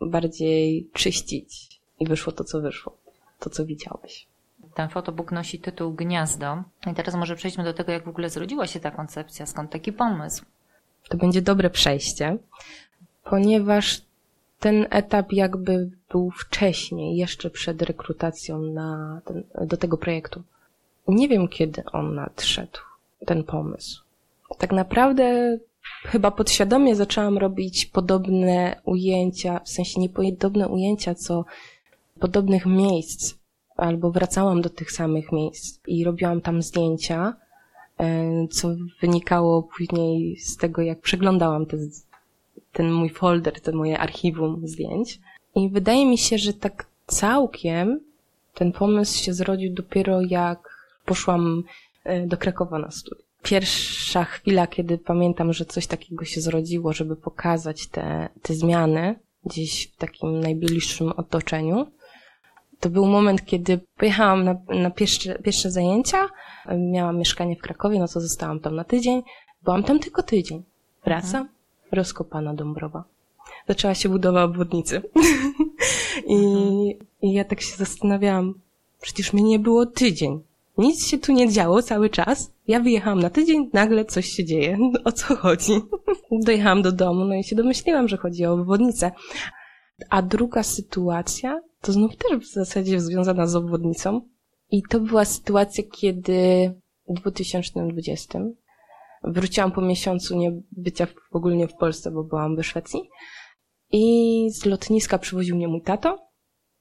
bardziej 0.00 0.90
czyścić 0.92 1.80
i 2.00 2.06
wyszło 2.06 2.32
to, 2.32 2.44
co 2.44 2.60
wyszło. 2.60 2.96
To, 3.38 3.50
co 3.50 3.66
widziałeś. 3.66 4.26
Ten 4.74 4.88
fotobook 4.88 5.32
nosi 5.32 5.58
tytuł 5.58 5.92
Gniazdo. 5.92 6.62
I 6.90 6.94
teraz 6.94 7.14
może 7.14 7.36
przejdźmy 7.36 7.64
do 7.64 7.72
tego, 7.72 7.92
jak 7.92 8.04
w 8.04 8.08
ogóle 8.08 8.30
zrodziła 8.30 8.66
się 8.66 8.80
ta 8.80 8.90
koncepcja, 8.90 9.46
skąd 9.46 9.70
taki 9.70 9.92
pomysł. 9.92 10.44
To 11.08 11.16
będzie 11.16 11.42
dobre 11.42 11.70
przejście, 11.70 12.38
ponieważ 13.24 14.02
ten 14.60 14.86
etap 14.90 15.32
jakby 15.32 15.90
był 16.10 16.30
wcześniej, 16.30 17.16
jeszcze 17.16 17.50
przed 17.50 17.82
rekrutacją 17.82 18.58
na 18.62 19.20
ten, 19.24 19.42
do 19.66 19.76
tego 19.76 19.96
projektu. 19.96 20.42
Nie 21.08 21.28
wiem, 21.28 21.48
kiedy 21.48 21.84
on 21.92 22.14
nadszedł, 22.14 22.78
ten 23.26 23.44
pomysł. 23.44 24.02
Tak 24.58 24.72
naprawdę 24.72 25.58
chyba 26.04 26.30
podświadomie 26.30 26.96
zaczęłam 26.96 27.38
robić 27.38 27.86
podobne 27.86 28.80
ujęcia, 28.84 29.60
w 29.64 29.68
sensie 29.68 30.00
nie 30.00 30.08
podobne 30.08 30.68
ujęcia, 30.68 31.14
co 31.14 31.44
podobnych 32.20 32.66
miejsc, 32.66 33.34
albo 33.76 34.10
wracałam 34.10 34.62
do 34.62 34.70
tych 34.70 34.92
samych 34.92 35.32
miejsc 35.32 35.80
i 35.86 36.04
robiłam 36.04 36.40
tam 36.40 36.62
zdjęcia, 36.62 37.36
e, 37.98 38.48
co 38.48 38.68
wynikało 39.00 39.62
później 39.62 40.36
z 40.36 40.56
tego, 40.56 40.82
jak 40.82 41.00
przeglądałam 41.00 41.66
te 41.66 41.76
ten 42.72 42.92
mój 42.92 43.10
folder, 43.10 43.60
to 43.60 43.72
moje 43.72 43.98
archiwum 43.98 44.68
zdjęć. 44.68 45.20
I 45.54 45.68
wydaje 45.68 46.06
mi 46.06 46.18
się, 46.18 46.38
że 46.38 46.52
tak 46.52 46.86
całkiem 47.06 48.00
ten 48.54 48.72
pomysł 48.72 49.24
się 49.24 49.34
zrodził 49.34 49.72
dopiero 49.72 50.20
jak 50.20 50.58
poszłam 51.04 51.62
e, 52.04 52.26
do 52.26 52.36
Krakowa 52.36 52.78
na 52.78 52.90
studia. 52.90 53.24
Pierwsza 53.42 54.24
chwila, 54.24 54.66
kiedy 54.66 54.98
pamiętam, 54.98 55.52
że 55.52 55.64
coś 55.64 55.86
takiego 55.86 56.24
się 56.24 56.40
zrodziło, 56.40 56.92
żeby 56.92 57.16
pokazać 57.16 57.86
te, 57.86 58.28
te 58.42 58.54
zmiany 58.54 59.14
gdzieś 59.44 59.86
w 59.86 59.96
takim 59.96 60.40
najbliższym 60.40 61.12
otoczeniu, 61.12 61.86
to 62.80 62.90
był 62.90 63.06
moment, 63.06 63.44
kiedy 63.44 63.80
pojechałam 63.96 64.44
na, 64.44 64.56
na 64.68 64.90
pierwsze, 64.90 65.38
pierwsze 65.38 65.70
zajęcia, 65.70 66.28
miałam 66.78 67.18
mieszkanie 67.18 67.56
w 67.56 67.62
Krakowie, 67.62 67.98
no 67.98 68.08
to 68.08 68.20
zostałam 68.20 68.60
tam 68.60 68.76
na 68.76 68.84
tydzień, 68.84 69.22
byłam 69.62 69.82
tam 69.82 69.98
tylko 69.98 70.22
tydzień. 70.22 70.62
Wracam, 71.04 71.40
mhm 71.40 71.61
rozkopana 71.92 72.54
Dąbrowa. 72.54 73.04
Zaczęła 73.68 73.94
się 73.94 74.08
budowa 74.08 74.44
obwodnicy. 74.44 75.02
I, 76.26 76.38
I 77.22 77.32
ja 77.32 77.44
tak 77.44 77.60
się 77.60 77.76
zastanawiałam, 77.76 78.54
przecież 79.00 79.32
mnie 79.32 79.42
nie 79.42 79.58
było 79.58 79.86
tydzień. 79.86 80.40
Nic 80.78 81.06
się 81.06 81.18
tu 81.18 81.32
nie 81.32 81.48
działo 81.48 81.82
cały 81.82 82.10
czas. 82.10 82.52
Ja 82.68 82.80
wyjechałam 82.80 83.20
na 83.20 83.30
tydzień, 83.30 83.70
nagle 83.72 84.04
coś 84.04 84.26
się 84.26 84.44
dzieje. 84.44 84.78
O 85.04 85.12
co 85.12 85.36
chodzi? 85.36 85.72
Dojechałam 86.46 86.82
do 86.82 86.92
domu, 86.92 87.24
no 87.24 87.34
i 87.34 87.44
się 87.44 87.56
domyśliłam, 87.56 88.08
że 88.08 88.16
chodzi 88.16 88.46
o 88.46 88.52
obwodnicę. 88.52 89.10
A 90.10 90.22
druga 90.22 90.62
sytuacja, 90.62 91.60
to 91.80 91.92
znów 91.92 92.16
też 92.16 92.38
w 92.38 92.52
zasadzie 92.52 93.00
związana 93.00 93.46
z 93.46 93.56
obwodnicą. 93.56 94.20
I 94.70 94.82
to 94.82 95.00
była 95.00 95.24
sytuacja, 95.24 95.84
kiedy 95.92 96.72
w 97.08 97.14
2020 97.14 98.40
Wróciłam 99.24 99.72
po 99.72 99.80
miesiącu 99.80 100.36
nie 100.36 100.60
bycia 100.72 101.06
w, 101.06 101.14
ogólnie 101.32 101.68
w 101.68 101.74
Polsce, 101.74 102.10
bo 102.10 102.24
byłam 102.24 102.56
we 102.56 102.62
Szwecji. 102.62 103.10
I 103.92 104.46
z 104.50 104.66
lotniska 104.66 105.18
przywoził 105.18 105.56
mnie 105.56 105.68
mój 105.68 105.82
tato 105.82 106.18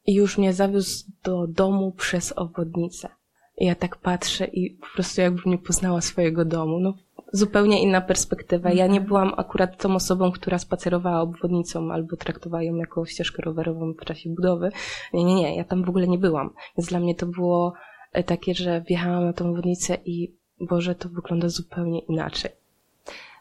i 0.05 0.13
już 0.13 0.37
mnie 0.37 0.53
zawiózł 0.53 1.05
do 1.23 1.47
domu 1.47 1.91
przez 1.91 2.31
obwodnicę. 2.31 3.09
I 3.57 3.65
ja 3.65 3.75
tak 3.75 3.97
patrzę 3.97 4.45
i 4.45 4.69
po 4.69 4.87
prostu 4.93 5.21
jakbym 5.21 5.51
nie 5.51 5.57
poznała 5.57 6.01
swojego 6.01 6.45
domu. 6.45 6.79
No, 6.79 6.93
zupełnie 7.33 7.81
inna 7.81 8.01
perspektywa. 8.01 8.71
Ja 8.71 8.87
nie 8.87 9.01
byłam 9.01 9.33
akurat 9.37 9.77
tą 9.77 9.95
osobą, 9.95 10.31
która 10.31 10.57
spacerowała 10.57 11.21
obwodnicą 11.21 11.91
albo 11.91 12.15
traktowała 12.15 12.63
ją 12.63 12.75
jako 12.75 13.05
ścieżkę 13.05 13.41
rowerową 13.41 13.93
w 13.93 14.05
czasie 14.05 14.29
budowy. 14.29 14.71
Nie, 15.13 15.23
nie, 15.23 15.35
nie, 15.35 15.55
ja 15.55 15.63
tam 15.63 15.83
w 15.83 15.89
ogóle 15.89 16.07
nie 16.07 16.17
byłam. 16.17 16.53
Więc 16.77 16.89
dla 16.89 16.99
mnie 16.99 17.15
to 17.15 17.25
było 17.25 17.73
e, 18.11 18.23
takie, 18.23 18.53
że 18.53 18.81
wjechałam 18.81 19.25
na 19.25 19.33
tą 19.33 19.49
obwodnicę 19.49 19.97
i 20.05 20.40
Boże, 20.61 20.95
to 20.95 21.09
wygląda 21.09 21.49
zupełnie 21.49 21.99
inaczej. 21.99 22.51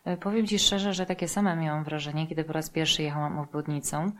E, 0.05 0.17
powiem 0.17 0.47
Ci 0.47 0.59
szczerze, 0.59 0.95
że 0.95 1.07
takie 1.07 1.29
same 1.29 1.57
miałam 1.57 1.85
wrażenie, 1.85 2.27
kiedy 2.27 2.45
po 2.45 2.53
raz 2.53 2.71
pierwszy 2.71 3.03
jechałam 3.03 3.39
obwodnicą 3.39 4.13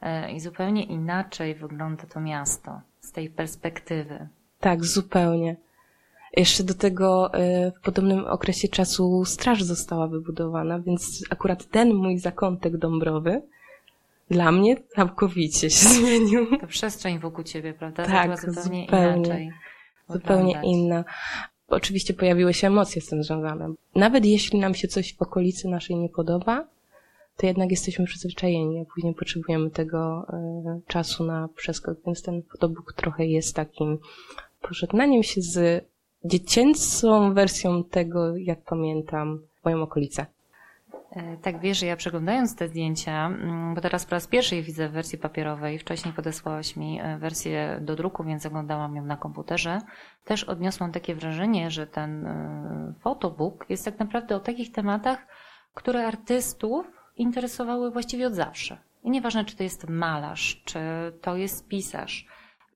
e, 0.00 0.32
i 0.32 0.40
zupełnie 0.40 0.84
inaczej 0.84 1.54
wygląda 1.54 2.04
to 2.06 2.20
miasto 2.20 2.80
z 3.00 3.12
tej 3.12 3.30
perspektywy. 3.30 4.28
Tak, 4.60 4.84
zupełnie. 4.84 5.56
Jeszcze 6.36 6.64
do 6.64 6.74
tego 6.74 7.34
e, 7.34 7.70
w 7.70 7.80
podobnym 7.80 8.24
okresie 8.24 8.68
czasu 8.68 9.24
straż 9.24 9.62
została 9.62 10.06
wybudowana, 10.06 10.80
więc 10.80 11.24
akurat 11.30 11.70
ten 11.70 11.94
mój 11.94 12.18
zakątek 12.18 12.76
dąbrowy 12.76 13.42
dla 14.30 14.52
mnie 14.52 14.76
całkowicie 14.76 15.70
się 15.70 15.88
zmienił. 15.98 16.58
To 16.58 16.66
przestrzeń 16.66 17.18
wokół 17.18 17.44
ciebie, 17.44 17.74
prawda? 17.74 18.06
Tak, 18.06 18.40
zupełnie, 18.40 18.84
zupełnie 18.84 19.16
inaczej. 19.16 19.52
Zupełnie 20.08 20.60
inna. 20.64 21.04
Oczywiście 21.70 22.14
pojawiły 22.14 22.54
się 22.54 22.66
emocje 22.66 23.02
z 23.02 23.06
tym 23.06 23.24
związane. 23.24 23.74
Nawet 23.94 24.24
jeśli 24.24 24.58
nam 24.58 24.74
się 24.74 24.88
coś 24.88 25.16
w 25.16 25.22
okolicy 25.22 25.68
naszej 25.68 25.96
nie 25.96 26.08
podoba, 26.08 26.68
to 27.36 27.46
jednak 27.46 27.70
jesteśmy 27.70 28.04
przyzwyczajeni, 28.04 28.80
a 28.80 28.94
później 28.94 29.14
potrzebujemy 29.14 29.70
tego 29.70 30.26
y, 30.78 30.86
czasu 30.86 31.24
na 31.24 31.48
przeskok, 31.56 31.98
więc 32.06 32.22
ten 32.22 32.42
fotobook 32.42 32.92
trochę 32.92 33.26
jest 33.26 33.56
takim 33.56 33.98
pożegnaniem 34.60 35.22
się 35.22 35.40
z 35.42 35.84
dziecięcą 36.24 37.34
wersją 37.34 37.84
tego, 37.84 38.36
jak 38.36 38.62
pamiętam 38.62 39.42
moją 39.64 39.82
okolicę. 39.82 40.26
E, 41.12 41.36
tak, 41.36 41.60
wiesz, 41.60 41.82
ja 41.82 41.96
przeglądając 41.96 42.56
te 42.56 42.68
zdjęcia, 42.68 43.26
mm, 43.26 43.74
bo 43.74 43.80
teraz 43.80 44.06
po 44.06 44.10
raz 44.10 44.26
pierwszy 44.26 44.56
je 44.56 44.62
widzę 44.62 44.88
w 44.88 44.92
wersji 44.92 45.18
papierowej, 45.18 45.78
wcześniej 45.78 46.14
podesłałaś 46.14 46.76
mi 46.76 47.00
e, 47.00 47.18
wersję 47.18 47.78
do 47.80 47.96
druku, 47.96 48.24
więc 48.24 48.46
oglądałam 48.46 48.96
ją 48.96 49.04
na 49.04 49.16
komputerze, 49.16 49.78
też 50.24 50.44
odniosłam 50.44 50.92
takie 50.92 51.14
wrażenie, 51.14 51.70
że 51.70 51.86
ten 51.86 52.28
fotobook 53.00 53.66
jest 53.68 53.84
tak 53.84 53.98
naprawdę 53.98 54.36
o 54.36 54.40
takich 54.40 54.72
tematach, 54.72 55.26
które 55.74 56.06
artystów 56.06 56.86
interesowały 57.16 57.90
właściwie 57.90 58.26
od 58.26 58.34
zawsze. 58.34 58.78
I 59.04 59.10
nieważne, 59.10 59.44
czy 59.44 59.56
to 59.56 59.62
jest 59.62 59.88
malarz, 59.88 60.62
czy 60.64 60.80
to 61.20 61.36
jest 61.36 61.68
pisarz, 61.68 62.26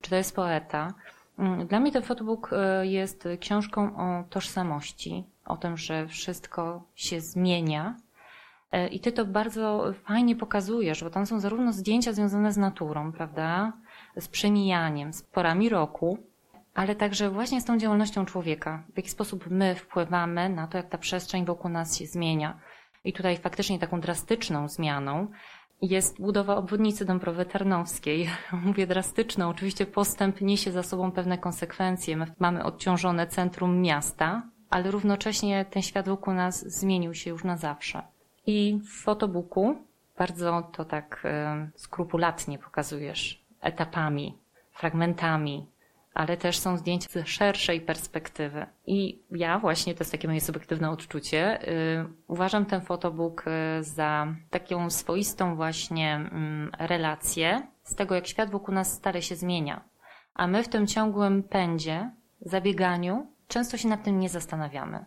czy 0.00 0.11
to 0.11 0.16
jest 0.16 0.37
poeta. 0.37 0.94
Mm, 1.38 1.66
dla 1.66 1.80
mnie 1.80 1.92
ten 1.92 2.02
fotobook 2.02 2.50
e, 2.52 2.87
jest 2.87 3.28
książką 3.40 3.97
o 3.97 4.25
tożsamości, 4.30 5.25
o 5.44 5.56
tym, 5.56 5.76
że 5.76 6.06
wszystko 6.06 6.83
się 6.94 7.21
zmienia. 7.21 7.97
E, 8.75 8.88
I 8.88 9.00
ty 9.00 9.12
to 9.12 9.25
bardzo 9.25 9.93
fajnie 10.04 10.37
pokazujesz, 10.37 11.04
bo 11.04 11.11
tam 11.11 11.26
są 11.26 11.40
zarówno 11.40 11.73
zdjęcia 11.73 12.12
związane 12.12 12.52
z 12.52 12.57
naturą, 12.57 13.12
prawda, 13.12 13.73
z 14.16 14.28
przemijaniem, 14.28 15.12
z 15.12 15.23
porami 15.23 15.69
roku, 15.69 16.19
ale 16.75 16.95
także 16.95 17.31
właśnie 17.31 17.61
z 17.61 17.64
tą 17.64 17.78
działalnością 17.78 18.25
człowieka. 18.25 18.85
W 18.95 18.97
jaki 18.97 19.11
sposób 19.11 19.50
my 19.50 19.75
wpływamy 19.75 20.49
na 20.49 20.66
to, 20.66 20.76
jak 20.76 20.88
ta 20.88 20.99
przestrzeń 20.99 21.45
wokół 21.45 21.71
nas 21.71 21.99
się 21.99 22.07
zmienia. 22.07 22.59
I 23.04 23.12
tutaj 23.12 23.37
faktycznie 23.37 23.78
taką 23.78 24.00
drastyczną 24.00 24.69
zmianą 24.69 25.26
jest 25.83 26.21
budowa 26.21 26.57
obwodnicy 26.57 27.04
Dąbrowy 27.04 27.45
Tarnowskiej. 27.45 28.28
Mówię 28.66 28.87
drastyczną, 28.87 29.49
oczywiście 29.49 29.87
postęp 29.87 30.40
niesie 30.40 30.73
za 30.73 30.83
sobą 30.83 31.12
pewne 31.12 31.38
konsekwencje. 31.38 32.16
My 32.16 32.26
mamy 32.38 32.64
odciążone 32.64 33.26
centrum 33.26 33.81
miasta, 33.81 34.43
ale 34.71 34.90
równocześnie 34.90 35.64
ten 35.64 35.83
świat 35.83 36.09
wokół 36.09 36.35
nas 36.35 36.78
zmienił 36.78 37.14
się 37.14 37.31
już 37.31 37.45
na 37.45 37.57
zawsze. 37.57 38.13
I 38.46 38.80
w 38.84 39.02
fotobooku 39.02 39.76
bardzo 40.18 40.62
to 40.72 40.84
tak 40.84 41.22
y, 41.24 41.78
skrupulatnie 41.78 42.58
pokazujesz 42.58 43.44
etapami, 43.60 44.38
fragmentami, 44.72 45.66
ale 46.14 46.36
też 46.36 46.58
są 46.58 46.76
zdjęcia 46.76 47.08
z 47.08 47.28
szerszej 47.28 47.80
perspektywy. 47.80 48.66
I 48.86 49.22
ja 49.30 49.58
właśnie, 49.58 49.94
to 49.94 50.00
jest 50.00 50.12
takie 50.12 50.28
moje 50.28 50.40
subiektywne 50.40 50.90
odczucie, 50.90 51.58
yy, 51.66 52.14
uważam 52.28 52.66
ten 52.66 52.80
fotobook 52.80 53.44
y, 53.46 53.84
za 53.84 54.26
taką 54.50 54.90
swoistą 54.90 55.56
właśnie 55.56 56.30
yy, 56.80 56.86
relację 56.86 57.62
z 57.82 57.94
tego, 57.94 58.14
jak 58.14 58.26
świat 58.26 58.50
wokół 58.50 58.74
nas 58.74 58.92
stale 58.92 59.22
się 59.22 59.36
zmienia. 59.36 59.84
A 60.34 60.46
my 60.46 60.62
w 60.62 60.68
tym 60.68 60.86
ciągłym 60.86 61.42
pędzie, 61.42 62.10
zabieganiu, 62.40 63.26
często 63.48 63.76
się 63.76 63.88
nad 63.88 64.02
tym 64.02 64.20
nie 64.20 64.28
zastanawiamy. 64.28 65.04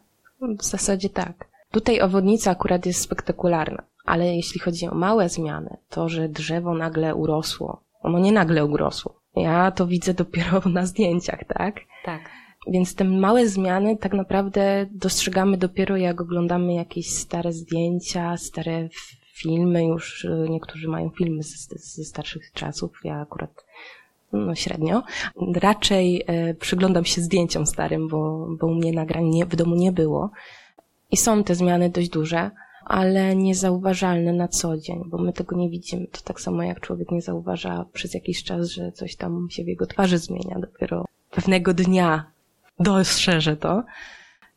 W 0.59 0.63
zasadzie 0.63 1.09
tak. 1.09 1.47
Tutaj 1.71 2.01
owodnica 2.01 2.51
akurat 2.51 2.85
jest 2.85 3.01
spektakularna, 3.01 3.83
ale 4.05 4.35
jeśli 4.35 4.59
chodzi 4.59 4.87
o 4.87 4.95
małe 4.95 5.29
zmiany, 5.29 5.77
to, 5.89 6.09
że 6.09 6.29
drzewo 6.29 6.73
nagle 6.73 7.15
urosło, 7.15 7.83
ono 8.01 8.19
nie 8.19 8.31
nagle 8.31 8.65
urosło, 8.65 9.19
ja 9.35 9.71
to 9.71 9.87
widzę 9.87 10.13
dopiero 10.13 10.61
na 10.65 10.85
zdjęciach, 10.85 11.43
tak? 11.47 11.75
Tak. 12.05 12.21
Więc 12.67 12.95
te 12.95 13.03
małe 13.03 13.47
zmiany 13.47 13.97
tak 13.97 14.13
naprawdę 14.13 14.85
dostrzegamy 14.91 15.57
dopiero 15.57 15.97
jak 15.97 16.21
oglądamy 16.21 16.73
jakieś 16.73 17.09
stare 17.13 17.53
zdjęcia, 17.53 18.37
stare 18.37 18.89
filmy, 19.33 19.85
już 19.85 20.25
y, 20.25 20.47
niektórzy 20.49 20.87
mają 20.87 21.09
filmy 21.09 21.43
ze, 21.43 21.77
ze 21.77 22.03
starszych 22.03 22.51
czasów, 22.51 22.91
ja 23.03 23.21
akurat 23.21 23.65
no 24.33 24.55
średnio. 24.55 25.03
Raczej 25.55 26.23
e, 26.27 26.53
przyglądam 26.53 27.05
się 27.05 27.21
zdjęciom 27.21 27.65
starym, 27.65 28.07
bo, 28.07 28.47
bo 28.59 28.67
u 28.67 28.75
mnie 28.75 28.91
nagrań 28.91 29.25
nie, 29.25 29.45
w 29.45 29.55
domu 29.55 29.75
nie 29.75 29.91
było. 29.91 30.31
I 31.11 31.17
są 31.17 31.43
te 31.43 31.55
zmiany 31.55 31.89
dość 31.89 32.09
duże 32.09 32.51
ale 32.87 33.35
niezauważalne 33.35 34.33
na 34.33 34.47
co 34.47 34.77
dzień, 34.77 35.03
bo 35.05 35.17
my 35.17 35.33
tego 35.33 35.55
nie 35.55 35.69
widzimy. 35.69 36.07
To 36.07 36.21
tak 36.21 36.41
samo 36.41 36.63
jak 36.63 36.79
człowiek 36.79 37.11
nie 37.11 37.21
zauważa 37.21 37.85
przez 37.93 38.13
jakiś 38.13 38.43
czas, 38.43 38.69
że 38.69 38.91
coś 38.91 39.15
tam 39.15 39.47
się 39.49 39.63
w 39.63 39.67
jego 39.67 39.85
twarzy 39.85 40.17
zmienia. 40.17 40.59
Dopiero 40.59 41.05
pewnego 41.31 41.73
dnia 41.73 42.31
dostrzeże 42.79 43.57
to. 43.57 43.83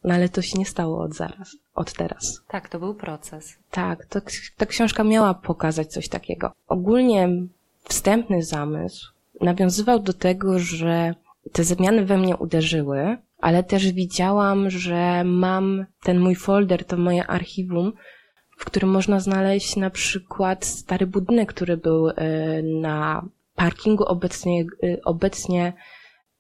No 0.05 0.15
ale 0.15 0.29
to 0.29 0.43
się 0.43 0.59
nie 0.59 0.67
stało 0.67 1.03
od 1.03 1.15
zaraz, 1.15 1.57
od 1.75 1.93
teraz. 1.93 2.41
Tak, 2.49 2.69
to 2.69 2.79
był 2.79 2.95
proces. 2.95 3.57
Tak, 3.71 4.07
to, 4.07 4.21
ta 4.57 4.67
książka 4.67 5.05
miała 5.05 5.35
pokazać 5.35 5.93
coś 5.93 6.09
takiego. 6.09 6.53
Ogólnie 6.69 7.29
wstępny 7.85 8.43
zamysł 8.43 9.13
nawiązywał 9.41 9.99
do 9.99 10.13
tego, 10.13 10.59
że 10.59 11.15
te 11.53 11.65
zmiany 11.65 12.05
we 12.05 12.19
mnie 12.19 12.37
uderzyły, 12.37 13.17
ale 13.41 13.65
też 13.65 13.93
widziałam, 13.93 14.71
że 14.71 15.25
mam 15.25 15.87
ten 16.03 16.21
mój 16.21 16.35
folder, 16.35 16.85
to 16.85 16.97
moje 16.97 17.27
archiwum, 17.27 17.93
w 18.57 18.65
którym 18.65 18.91
można 18.91 19.21
znaleźć 19.21 19.77
na 19.77 19.91
przykład 19.91 20.65
stary 20.65 21.07
budynek, 21.07 21.49
który 21.49 21.77
był 21.77 22.09
e, 22.09 22.15
na 22.63 23.25
parkingu 23.55 24.05
obecnie, 24.05 24.65
e, 24.83 25.05
obecnie 25.05 25.73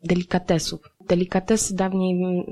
delikatesów. 0.05 0.81
Delikatesy 1.09 1.77
dawniej, 1.77 2.45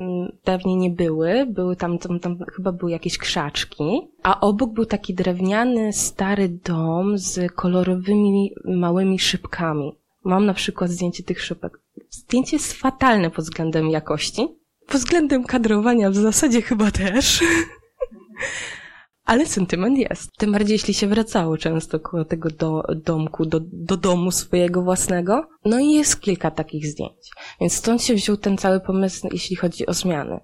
dawniej 0.45 0.77
nie 0.77 0.91
były, 0.91 1.47
były 1.47 1.77
tam, 1.77 1.99
tam, 1.99 2.21
tam 2.21 2.39
chyba 2.57 2.73
były 2.73 2.91
jakieś 2.91 3.19
krzaczki, 3.19 4.09
a 4.23 4.41
obok 4.41 4.73
był 4.73 4.87
taki 4.87 5.15
drewniany, 5.15 5.93
stary 5.93 6.49
dom 6.49 7.19
z 7.19 7.53
kolorowymi, 7.53 8.53
małymi 8.65 9.19
szybkami. 9.19 9.93
Mam 10.29 10.47
na 10.47 10.55
przykład 10.55 10.91
zdjęcie 10.91 11.23
tych 11.23 11.43
szybek. 11.43 11.81
Zdjęcie 12.11 12.57
jest 12.57 12.73
fatalne 12.73 13.31
pod 13.31 13.45
względem 13.45 13.91
jakości. 13.91 14.49
Pod 14.87 14.97
względem 14.97 15.45
kadrowania 15.45 16.11
w 16.11 16.15
zasadzie 16.15 16.63
chyba 16.63 16.91
też. 16.91 17.45
Ale 19.25 19.47
sentyment 19.47 19.99
jest. 19.99 20.31
Tym 20.39 20.53
bardziej, 20.53 20.73
jeśli 20.73 20.95
się 20.95 21.07
wracało 21.07 21.57
często 21.57 22.01
koło 22.01 22.25
tego 22.25 22.51
do, 22.51 22.83
domku, 23.05 23.47
do, 23.47 23.61
do 23.63 23.97
domu 23.97 24.31
swojego 24.31 24.83
własnego. 24.83 25.49
No 25.65 25.79
i 25.79 25.93
jest 25.93 26.21
kilka 26.21 26.51
takich 26.51 26.87
zdjęć. 26.87 27.31
Więc 27.61 27.73
stąd 27.73 28.03
się 28.03 28.15
wziął 28.15 28.37
ten 28.37 28.59
cały 28.59 28.81
pomysł, 28.81 29.29
jeśli 29.33 29.57
chodzi 29.57 29.87
o 29.87 29.95
zmiany. 29.95 30.41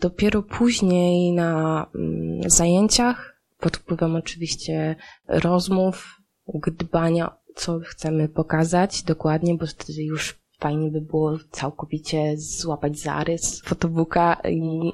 Dopiero 0.00 0.42
później 0.42 1.32
na 1.32 1.86
mm, 1.94 2.50
zajęciach, 2.50 3.36
pod 3.60 3.76
wpływem 3.76 4.16
oczywiście 4.16 4.96
rozmów, 5.28 6.20
dbania, 6.78 7.36
co 7.56 7.80
chcemy 7.80 8.28
pokazać 8.28 9.02
dokładnie, 9.02 9.54
bo 9.54 9.66
wtedy 9.66 10.02
już 10.02 10.38
fajnie 10.58 10.90
by 10.90 11.00
było 11.00 11.38
całkowicie 11.50 12.36
złapać 12.36 12.98
zarys 12.98 13.62
fotobooka 13.64 14.36
i 14.48 14.92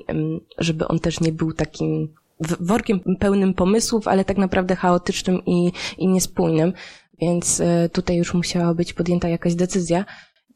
żeby 0.58 0.88
on 0.88 0.98
też 0.98 1.20
nie 1.20 1.32
był 1.32 1.52
takim 1.52 2.14
workiem 2.60 3.00
pełnym 3.18 3.54
pomysłów, 3.54 4.08
ale 4.08 4.24
tak 4.24 4.38
naprawdę 4.38 4.76
chaotycznym 4.76 5.44
i, 5.46 5.72
i 5.98 6.08
niespójnym. 6.08 6.72
Więc 7.20 7.60
e, 7.60 7.88
tutaj 7.88 8.16
już 8.16 8.34
musiała 8.34 8.74
być 8.74 8.92
podjęta 8.92 9.28
jakaś 9.28 9.54
decyzja, 9.54 10.04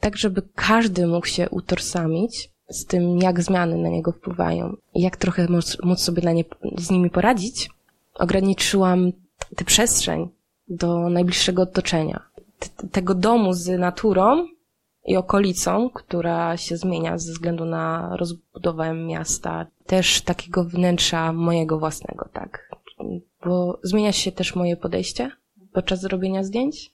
tak 0.00 0.16
żeby 0.16 0.42
każdy 0.54 1.06
mógł 1.06 1.26
się 1.26 1.50
utożsamić 1.50 2.50
z 2.68 2.84
tym, 2.86 3.18
jak 3.18 3.42
zmiany 3.42 3.76
na 3.76 3.88
niego 3.88 4.12
wpływają 4.12 4.76
i 4.94 5.02
jak 5.02 5.16
trochę 5.16 5.48
móc, 5.48 5.76
móc 5.82 6.00
sobie 6.00 6.22
na 6.22 6.32
nie, 6.32 6.44
z 6.78 6.90
nimi 6.90 7.10
poradzić. 7.10 7.70
Ograniczyłam 8.14 9.12
tę 9.56 9.64
przestrzeń 9.64 10.28
do 10.68 11.10
najbliższego 11.10 11.62
otoczenia. 11.62 12.22
T 12.58 12.88
tego 12.92 13.14
domu 13.14 13.52
z 13.52 13.78
naturą 13.78 14.46
i 15.04 15.16
okolicą, 15.16 15.90
która 15.90 16.56
się 16.56 16.76
zmienia 16.76 17.18
ze 17.18 17.32
względu 17.32 17.64
na 17.64 18.16
rozbudowę 18.16 18.94
miasta, 18.94 19.66
też 19.86 20.20
takiego 20.22 20.64
wnętrza 20.64 21.32
mojego 21.32 21.78
własnego, 21.78 22.28
tak. 22.32 22.70
Bo 23.44 23.78
zmienia 23.82 24.12
się 24.12 24.32
też 24.32 24.54
moje 24.54 24.76
podejście 24.76 25.30
podczas 25.72 26.04
robienia 26.04 26.44
zdjęć, 26.44 26.90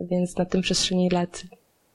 więc 0.00 0.36
na 0.36 0.44
tym 0.44 0.60
przestrzeni 0.60 1.10
lat 1.10 1.42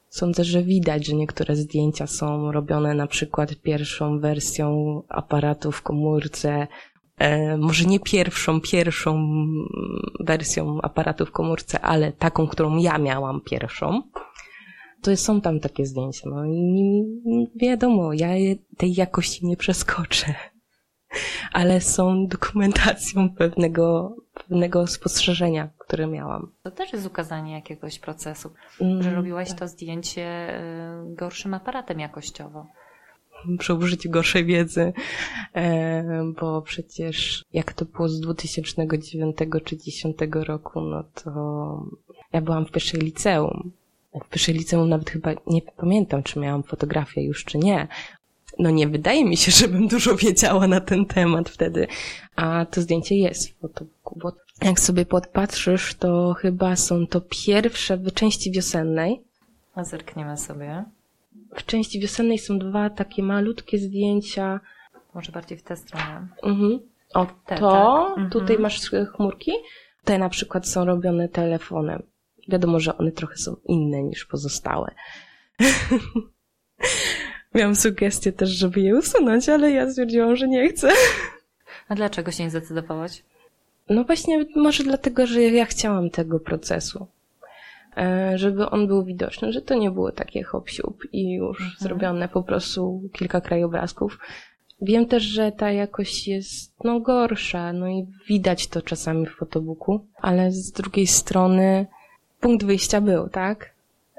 sądzę, 0.09 0.43
że 0.43 0.63
widać, 0.63 1.05
że 1.05 1.15
niektóre 1.15 1.55
zdjęcia 1.55 2.07
są 2.07 2.51
robione 2.51 2.93
na 2.93 3.07
przykład 3.07 3.55
pierwszą 3.55 4.19
wersją 4.19 5.01
aparatu 5.09 5.71
w 5.71 5.81
komórce, 5.81 6.67
może 7.57 7.85
nie 7.85 7.99
pierwszą, 7.99 8.61
pierwszą 8.61 9.27
wersją 10.19 10.81
aparatu 10.81 11.25
w 11.25 11.31
komórce, 11.31 11.81
ale 11.81 12.11
taką, 12.11 12.47
którą 12.47 12.77
ja 12.77 12.97
miałam 12.97 13.41
pierwszą 13.41 14.01
to 15.03 15.17
są 15.17 15.41
tam 15.41 15.59
takie 15.59 15.85
zdjęcia, 15.85 16.29
no 16.29 16.45
i 16.45 17.03
wiadomo, 17.55 18.13
ja 18.13 18.27
tej 18.77 18.93
jakości 18.93 19.45
nie 19.45 19.57
przeskoczę, 19.57 20.35
ale 21.53 21.81
są 21.81 22.27
dokumentacją 22.27 23.35
pewnego, 23.35 24.15
pewnego 24.33 24.87
spostrzeżenia, 24.87 25.69
które 25.77 26.07
miałam. 26.07 26.51
To 26.63 26.71
też 26.71 26.93
jest 26.93 27.07
ukazanie 27.07 27.53
jakiegoś 27.53 27.99
procesu, 27.99 28.53
mm, 28.81 29.03
że 29.03 29.15
robiłaś 29.15 29.49
tak. 29.49 29.59
to 29.59 29.67
zdjęcie 29.67 30.57
y, 31.11 31.15
gorszym 31.15 31.53
aparatem 31.53 31.99
jakościowo 31.99 32.67
przy 33.59 33.73
użyciu 33.73 34.09
gorszej 34.09 34.45
wiedzy, 34.45 34.93
e, 35.53 36.33
bo 36.39 36.61
przecież 36.61 37.43
jak 37.53 37.73
to 37.73 37.85
było 37.85 38.09
z 38.09 38.19
2009 38.19 39.37
czy 39.37 39.75
2010 39.75 40.17
roku, 40.33 40.81
no 40.81 41.03
to 41.23 41.85
ja 42.33 42.41
byłam 42.41 42.65
w 42.65 42.71
pierwszej 42.71 43.01
liceum 43.01 43.71
w 44.21 44.29
pierwszej 44.29 44.55
liceum 44.55 44.89
nawet 44.89 45.09
chyba 45.09 45.31
nie 45.47 45.61
pamiętam, 45.61 46.23
czy 46.23 46.39
miałam 46.39 46.63
fotografię 46.63 47.23
już, 47.23 47.43
czy 47.45 47.57
nie. 47.57 47.87
No 48.59 48.69
nie 48.69 48.87
wydaje 48.87 49.25
mi 49.25 49.37
się, 49.37 49.51
żebym 49.61 49.87
dużo 49.87 50.15
wiedziała 50.15 50.67
na 50.67 50.81
ten 50.81 51.05
temat 51.05 51.49
wtedy. 51.49 51.87
A 52.35 52.65
to 52.65 52.81
zdjęcie 52.81 53.15
jest 53.15 53.49
w 53.49 53.59
fotobooku, 53.59 54.19
bo 54.19 54.31
jak 54.61 54.79
sobie 54.79 55.05
podpatrzysz, 55.05 55.95
to 55.95 56.33
chyba 56.33 56.75
są 56.75 57.07
to 57.07 57.21
pierwsze 57.21 57.97
w 57.97 58.11
części 58.11 58.51
wiosennej. 58.51 59.21
A 59.75 59.83
zerkniemy 59.83 60.37
sobie. 60.37 60.83
W 61.55 61.65
części 61.65 61.99
wiosennej 61.99 62.37
są 62.37 62.59
dwa 62.59 62.89
takie 62.89 63.23
malutkie 63.23 63.77
zdjęcia. 63.77 64.59
Może 65.13 65.31
bardziej 65.31 65.57
w 65.57 65.63
tę 65.63 65.75
stronę. 65.75 66.27
Mhm. 66.43 66.79
O, 67.13 67.27
Te, 67.45 67.57
to, 67.57 68.13
tak. 68.15 68.31
tutaj 68.31 68.55
mhm. 68.55 68.61
masz 68.61 68.91
chmurki. 69.15 69.51
Te 70.03 70.17
na 70.17 70.29
przykład 70.29 70.67
są 70.67 70.85
robione 70.85 71.29
telefonem. 71.29 72.03
Wiadomo, 72.47 72.79
że 72.79 72.97
one 72.97 73.11
trochę 73.11 73.37
są 73.37 73.55
inne 73.65 74.03
niż 74.03 74.25
pozostałe. 74.25 74.91
Miałam 77.55 77.75
sugestię 77.75 78.31
też, 78.31 78.49
żeby 78.49 78.81
je 78.81 78.95
usunąć, 78.95 79.49
ale 79.49 79.71
ja 79.71 79.89
stwierdziłam, 79.89 80.35
że 80.35 80.47
nie 80.47 80.69
chcę. 80.69 80.89
A 81.87 81.95
dlaczego 81.95 82.31
się 82.31 82.43
nie 82.43 82.49
zdecydowałaś? 82.49 83.23
No 83.89 84.03
właśnie, 84.03 84.45
może 84.55 84.83
dlatego, 84.83 85.27
że 85.27 85.41
ja 85.41 85.65
chciałam 85.65 86.09
tego 86.09 86.39
procesu. 86.39 87.07
E, 87.97 88.37
żeby 88.37 88.69
on 88.69 88.87
był 88.87 89.03
widoczny, 89.03 89.51
że 89.51 89.61
to 89.61 89.75
nie 89.75 89.91
było 89.91 90.11
takie 90.11 90.43
hop 90.43 90.67
i 91.13 91.33
już 91.33 91.61
mhm. 91.61 91.77
zrobione 91.79 92.29
po 92.29 92.43
prostu 92.43 93.01
kilka 93.13 93.41
krajobrazków. 93.41 94.19
Wiem 94.81 95.05
też, 95.05 95.23
że 95.23 95.51
ta 95.51 95.71
jakość 95.71 96.27
jest 96.27 96.73
no 96.83 96.99
gorsza, 96.99 97.73
no 97.73 97.87
i 97.87 98.07
widać 98.27 98.67
to 98.67 98.81
czasami 98.81 99.25
w 99.25 99.35
fotobooku, 99.35 100.05
ale 100.17 100.51
z 100.51 100.71
drugiej 100.71 101.07
strony 101.07 101.85
punkt 102.39 102.65
wyjścia 102.65 103.01
był, 103.01 103.29
tak? 103.29 103.73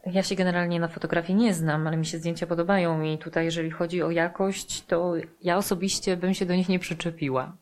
Ja 0.07 0.23
się 0.23 0.35
generalnie 0.35 0.81
na 0.81 0.89
fotografii 0.89 1.39
nie 1.39 1.55
znam, 1.55 1.87
ale 1.87 1.97
mi 1.97 2.07
się 2.07 2.19
zdjęcia 2.19 2.47
podobają 2.47 3.03
i 3.03 3.19
tutaj 3.19 3.45
jeżeli 3.45 3.71
chodzi 3.71 4.03
o 4.03 4.11
jakość, 4.11 4.85
to 4.85 5.13
ja 5.43 5.57
osobiście 5.57 6.17
bym 6.17 6.35
się 6.35 6.47
do 6.47 6.55
nich 6.55 6.69
nie 6.69 6.79
przyczepiła. 6.79 7.57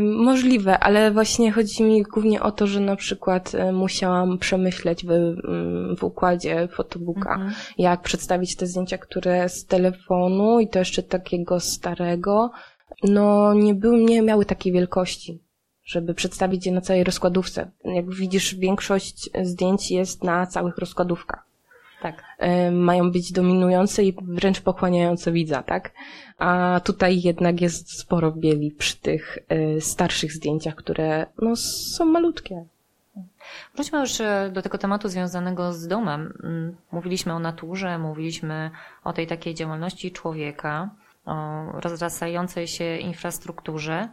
Możliwe, 0.00 0.78
ale 0.78 1.10
właśnie 1.10 1.52
chodzi 1.52 1.82
mi 1.82 2.02
głównie 2.02 2.42
o 2.42 2.52
to, 2.52 2.66
że 2.66 2.80
na 2.80 2.96
przykład 2.96 3.54
e, 3.54 3.72
musiałam 3.72 4.38
przemyśleć 4.38 5.06
w, 5.06 5.10
mm, 5.10 5.96
w 5.96 6.04
układzie 6.04 6.68
fotobooka, 6.68 7.38
-hmm. 7.38 7.74
jak 7.78 8.02
przedstawić 8.02 8.56
te 8.56 8.66
zdjęcia, 8.66 8.98
które 8.98 9.48
z 9.48 9.66
telefonu 9.66 10.60
i 10.60 10.68
to 10.68 10.78
jeszcze 10.78 11.02
takiego 11.02 11.60
starego, 11.60 12.50
no 13.02 13.54
nie 13.54 13.74
były, 13.74 14.02
nie 14.02 14.22
miały 14.22 14.44
takiej 14.44 14.72
wielkości 14.72 15.44
żeby 15.84 16.14
przedstawić 16.14 16.66
je 16.66 16.72
na 16.72 16.80
całej 16.80 17.04
rozkładówce. 17.04 17.70
Jak 17.84 18.10
widzisz, 18.10 18.54
większość 18.54 19.30
zdjęć 19.42 19.90
jest 19.90 20.24
na 20.24 20.46
całych 20.46 20.78
rozkładówkach. 20.78 21.53
Tak. 22.04 22.24
E, 22.38 22.70
mają 22.70 23.10
być 23.10 23.32
dominujące 23.32 24.04
i 24.04 24.16
wręcz 24.22 24.60
pochłaniające 24.60 25.32
widza, 25.32 25.62
tak? 25.62 25.92
A 26.38 26.80
tutaj 26.84 27.20
jednak 27.22 27.60
jest 27.60 28.00
sporo 28.00 28.32
bieli 28.32 28.70
przy 28.70 28.96
tych 28.96 29.38
e, 29.48 29.80
starszych 29.80 30.32
zdjęciach, 30.32 30.74
które 30.74 31.26
no, 31.42 31.56
są 31.56 32.04
malutkie. 32.04 32.64
Wróćmy 33.74 34.00
już 34.00 34.20
e, 34.20 34.50
do 34.52 34.62
tego 34.62 34.78
tematu 34.78 35.08
związanego 35.08 35.72
z 35.72 35.88
domem. 35.88 36.38
Mm, 36.42 36.76
mówiliśmy 36.92 37.32
o 37.32 37.38
naturze, 37.38 37.98
mówiliśmy 37.98 38.70
o 39.04 39.12
tej 39.12 39.26
takiej 39.26 39.54
działalności 39.54 40.12
człowieka, 40.12 40.90
o 41.24 41.64
rozrastającej 41.80 42.68
się 42.68 42.96
infrastrukturze. 42.96 44.08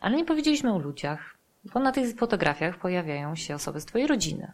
Ale 0.00 0.16
nie 0.16 0.24
powiedzieliśmy 0.24 0.74
o 0.74 0.78
ludziach, 0.78 1.36
bo 1.74 1.80
na 1.80 1.92
tych 1.92 2.16
fotografiach 2.16 2.78
pojawiają 2.78 3.36
się 3.36 3.54
osoby 3.54 3.80
z 3.80 3.84
twojej 3.84 4.06
rodziny. 4.06 4.52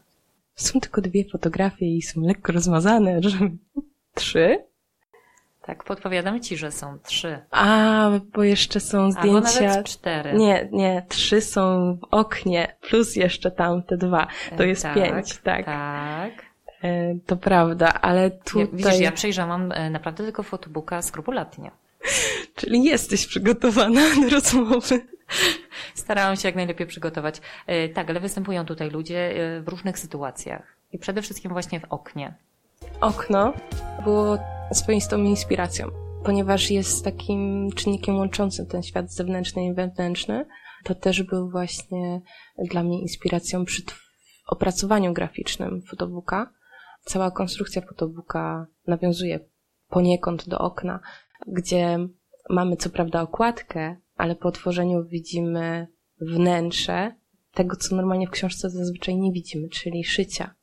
Są 0.60 0.80
tylko 0.80 1.00
dwie 1.00 1.24
fotografie 1.24 1.96
i 1.96 2.02
są 2.02 2.20
lekko 2.20 2.52
rozmazane, 2.52 3.22
że 3.22 3.38
trzy? 4.14 4.64
Tak, 5.62 5.84
podpowiadam 5.84 6.40
ci, 6.40 6.56
że 6.56 6.70
są 6.72 6.98
trzy. 6.98 7.38
A, 7.50 8.10
bo 8.34 8.42
jeszcze 8.42 8.80
są 8.80 9.10
zdjęcia. 9.12 9.60
Albo 9.60 9.66
nawet 9.66 9.86
cztery. 9.86 10.32
Nie, 10.32 10.68
nie, 10.72 11.06
trzy 11.08 11.40
są 11.40 11.94
w 12.00 12.04
oknie, 12.10 12.76
plus 12.80 13.16
jeszcze 13.16 13.50
tam 13.50 13.82
te 13.82 13.96
dwa. 13.96 14.26
To 14.56 14.62
jest 14.62 14.82
tak, 14.82 14.94
pięć, 14.94 15.38
tak. 15.38 15.64
Tak. 15.64 16.32
E, 16.82 17.14
to 17.26 17.36
prawda, 17.36 17.92
ale 17.92 18.30
tutaj... 18.30 18.68
Widzisz, 18.72 19.00
ja 19.00 19.12
przejrzałam 19.12 19.72
e, 19.72 19.90
naprawdę 19.90 20.24
tylko 20.24 20.42
fotobooka 20.42 21.02
skrupulatnie. 21.02 21.70
Czyli 22.54 22.84
jesteś 22.84 23.26
przygotowana 23.26 24.00
do 24.00 24.28
rozmowy. 24.30 25.00
Starałam 25.94 26.36
się 26.36 26.48
jak 26.48 26.56
najlepiej 26.56 26.86
przygotować. 26.86 27.40
E, 27.66 27.88
tak, 27.88 28.10
ale 28.10 28.20
występują 28.20 28.66
tutaj 28.66 28.90
ludzie 28.90 29.18
e, 29.18 29.60
w 29.60 29.68
różnych 29.68 29.98
sytuacjach. 29.98 30.76
I 30.92 30.98
przede 30.98 31.22
wszystkim 31.22 31.52
właśnie 31.52 31.80
w 31.80 31.84
oknie. 31.90 32.34
Okno 33.00 33.52
było 34.04 34.38
swoistą 34.72 35.18
inspiracją, 35.18 35.88
ponieważ 36.24 36.70
jest 36.70 37.04
takim 37.04 37.70
czynnikiem 37.72 38.16
łączącym 38.16 38.66
ten 38.66 38.82
świat 38.82 39.12
zewnętrzny 39.12 39.66
i 39.66 39.74
wewnętrzny. 39.74 40.46
To 40.84 40.94
też 40.94 41.22
był 41.22 41.50
właśnie 41.50 42.20
dla 42.58 42.82
mnie 42.82 43.00
inspiracją 43.00 43.64
przy 43.64 43.82
opracowaniu 44.46 45.12
graficznym 45.12 45.82
fotobooka. 45.82 46.52
Cała 47.04 47.30
konstrukcja 47.30 47.82
fotobooka 47.82 48.66
nawiązuje 48.86 49.40
poniekąd 49.88 50.48
do 50.48 50.58
okna, 50.58 51.00
gdzie 51.46 51.98
mamy 52.50 52.76
co 52.76 52.90
prawda 52.90 53.22
okładkę, 53.22 53.96
ale 54.20 54.36
po 54.36 54.48
otworzeniu 54.48 55.04
widzimy 55.04 55.86
wnętrze 56.20 57.14
tego, 57.54 57.76
co 57.76 57.96
normalnie 57.96 58.26
w 58.26 58.30
książce 58.30 58.70
zazwyczaj 58.70 59.16
nie 59.16 59.32
widzimy, 59.32 59.68
czyli 59.68 60.04
szycia. 60.04 60.54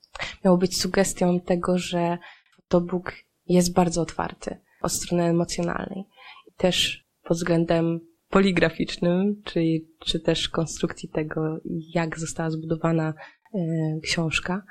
Miało 0.46 0.58
być 0.58 0.82
sugestią 0.82 1.40
tego, 1.40 1.78
że 1.78 2.18
fotobook 2.56 3.14
jest 3.48 3.74
bardzo 3.74 4.02
otwarty 4.02 4.58
od 4.82 4.92
strony 4.92 5.24
emocjonalnej. 5.24 6.04
I 6.48 6.52
też 6.58 7.06
pod 7.24 7.38
względem 7.38 8.00
poligraficznym, 8.30 9.42
czyli, 9.46 9.88
czy 10.00 10.20
też 10.20 10.50
konstrukcji 10.50 11.10
tego, 11.10 11.58
jak 11.94 12.20
została 12.20 12.50
zbudowana 12.50 13.14
e, 13.54 13.60
książka, 14.04 14.64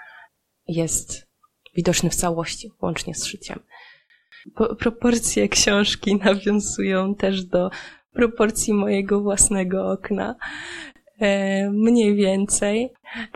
jest 0.68 1.26
widoczny 1.76 2.10
w 2.10 2.14
całości, 2.14 2.70
łącznie 2.82 3.14
z 3.14 3.24
szyciem. 3.24 3.60
Po, 4.54 4.76
proporcje 4.76 5.48
książki 5.48 6.16
nawiązują 6.24 7.14
też 7.14 7.44
do 7.44 7.70
proporcji 8.16 8.74
mojego 8.74 9.20
własnego 9.20 9.90
okna. 9.90 10.36
E, 11.20 11.70
mniej 11.70 12.14
więcej. 12.14 12.92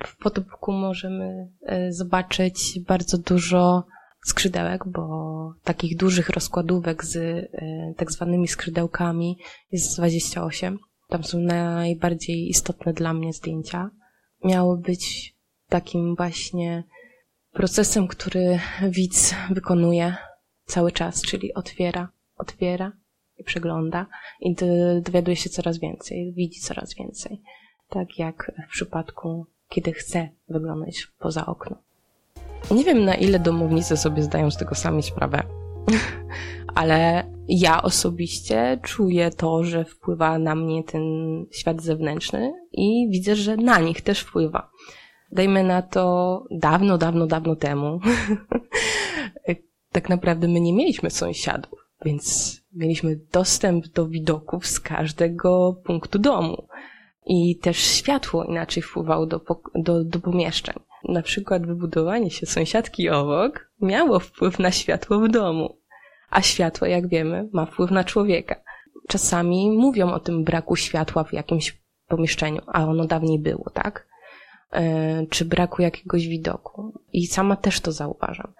W 0.06 0.16
podbóku 0.16 0.72
możemy 0.72 1.48
e, 1.62 1.92
zobaczyć 1.92 2.80
bardzo 2.88 3.18
dużo 3.18 3.84
skrzydełek, 4.26 4.88
bo 4.88 5.54
takich 5.64 5.96
dużych 5.96 6.30
rozkładówek 6.30 7.04
z 7.04 7.16
e, 7.16 7.48
tak 7.96 8.12
zwanymi 8.12 8.48
skrzydełkami 8.48 9.38
jest 9.72 9.96
28. 9.96 10.78
Tam 11.08 11.24
są 11.24 11.38
najbardziej 11.38 12.48
istotne 12.48 12.92
dla 12.92 13.14
mnie 13.14 13.32
zdjęcia. 13.32 13.90
Miało 14.44 14.76
być 14.76 15.34
takim 15.68 16.16
właśnie 16.16 16.84
procesem, 17.52 18.08
który 18.08 18.60
widz 18.88 19.34
wykonuje 19.50 20.16
cały 20.64 20.92
czas, 20.92 21.22
czyli 21.22 21.54
otwiera, 21.54 22.08
otwiera, 22.36 22.92
i 23.40 23.44
przegląda 23.44 24.06
i 24.40 24.54
dowiaduje 25.02 25.36
się 25.36 25.50
coraz 25.50 25.78
więcej, 25.78 26.32
widzi 26.32 26.60
coraz 26.60 26.94
więcej. 26.94 27.40
Tak 27.88 28.18
jak 28.18 28.52
w 28.68 28.72
przypadku, 28.72 29.46
kiedy 29.68 29.92
chce 29.92 30.28
wyglądać 30.48 31.06
poza 31.18 31.46
okno. 31.46 31.76
Nie 32.70 32.84
wiem, 32.84 33.04
na 33.04 33.14
ile 33.14 33.38
domownicy 33.38 33.96
sobie 33.96 34.22
zdają 34.22 34.50
z 34.50 34.56
tego 34.56 34.74
sami 34.74 35.02
sprawę, 35.02 35.42
ale 36.74 37.24
ja 37.48 37.82
osobiście 37.82 38.78
czuję 38.82 39.30
to, 39.30 39.64
że 39.64 39.84
wpływa 39.84 40.38
na 40.38 40.54
mnie 40.54 40.84
ten 40.84 41.02
świat 41.50 41.82
zewnętrzny 41.82 42.52
i 42.72 43.08
widzę, 43.10 43.36
że 43.36 43.56
na 43.56 43.78
nich 43.78 44.00
też 44.00 44.20
wpływa. 44.20 44.70
Dajmy 45.32 45.64
na 45.64 45.82
to 45.82 46.44
dawno, 46.50 46.98
dawno, 46.98 47.26
dawno 47.26 47.56
temu. 47.56 48.00
tak 49.92 50.08
naprawdę 50.08 50.48
my 50.48 50.60
nie 50.60 50.72
mieliśmy 50.72 51.10
sąsiadów, 51.10 51.79
więc 52.04 52.56
mieliśmy 52.72 53.20
dostęp 53.32 53.86
do 53.86 54.08
widoków 54.08 54.66
z 54.66 54.80
każdego 54.80 55.80
punktu 55.84 56.18
domu. 56.18 56.66
I 57.26 57.58
też 57.58 57.78
światło 57.78 58.44
inaczej 58.44 58.82
wpływało 58.82 59.26
do, 59.26 59.40
do, 59.74 60.04
do 60.04 60.20
pomieszczeń. 60.20 60.76
Na 61.08 61.22
przykład 61.22 61.66
wybudowanie 61.66 62.30
się 62.30 62.46
sąsiadki 62.46 63.10
obok 63.10 63.70
miało 63.80 64.20
wpływ 64.20 64.58
na 64.58 64.70
światło 64.70 65.18
w 65.20 65.28
domu. 65.28 65.76
A 66.30 66.42
światło, 66.42 66.86
jak 66.86 67.08
wiemy, 67.08 67.48
ma 67.52 67.66
wpływ 67.66 67.90
na 67.90 68.04
człowieka. 68.04 68.56
Czasami 69.08 69.70
mówią 69.70 70.12
o 70.12 70.20
tym 70.20 70.44
braku 70.44 70.76
światła 70.76 71.24
w 71.24 71.32
jakimś 71.32 71.82
pomieszczeniu, 72.08 72.62
a 72.66 72.84
ono 72.84 73.04
dawniej 73.04 73.38
było, 73.38 73.70
tak? 73.74 74.08
E, 74.72 75.26
czy 75.26 75.44
braku 75.44 75.82
jakiegoś 75.82 76.28
widoku. 76.28 77.00
I 77.12 77.26
sama 77.26 77.56
też 77.56 77.80
to 77.80 77.92
zauważam. 77.92 78.52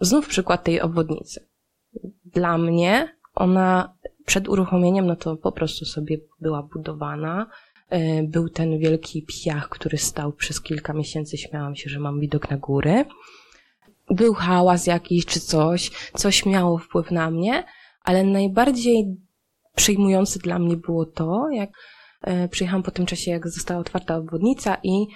Znów 0.00 0.28
przykład 0.28 0.64
tej 0.64 0.80
obwodnicy. 0.80 1.48
Dla 2.24 2.58
mnie 2.58 3.16
ona 3.34 3.96
przed 4.24 4.48
uruchomieniem, 4.48 5.06
no 5.06 5.16
to 5.16 5.36
po 5.36 5.52
prostu 5.52 5.84
sobie 5.84 6.18
była 6.40 6.62
budowana. 6.62 7.46
E, 7.90 8.22
był 8.22 8.48
ten 8.48 8.78
wielki 8.78 9.26
piach, 9.26 9.68
który 9.68 9.98
stał 9.98 10.32
przez 10.32 10.60
kilka 10.60 10.92
miesięcy. 10.92 11.38
Śmiałam 11.38 11.76
się, 11.76 11.90
że 11.90 12.00
mam 12.00 12.20
widok 12.20 12.50
na 12.50 12.56
góry. 12.56 13.04
Był 14.10 14.34
hałas 14.34 14.86
jakiś 14.86 15.26
czy 15.26 15.40
coś, 15.40 15.90
coś 16.14 16.46
miało 16.46 16.78
wpływ 16.78 17.10
na 17.10 17.30
mnie, 17.30 17.64
ale 18.00 18.24
najbardziej 18.24 19.16
przejmujące 19.74 20.38
dla 20.38 20.58
mnie 20.58 20.76
było 20.76 21.06
to, 21.06 21.48
jak 21.52 21.70
e, 22.22 22.48
przyjechałam 22.48 22.82
po 22.82 22.90
tym 22.90 23.06
czasie, 23.06 23.30
jak 23.30 23.48
została 23.48 23.80
otwarta 23.80 24.16
obwodnica 24.16 24.76
i 24.82 25.06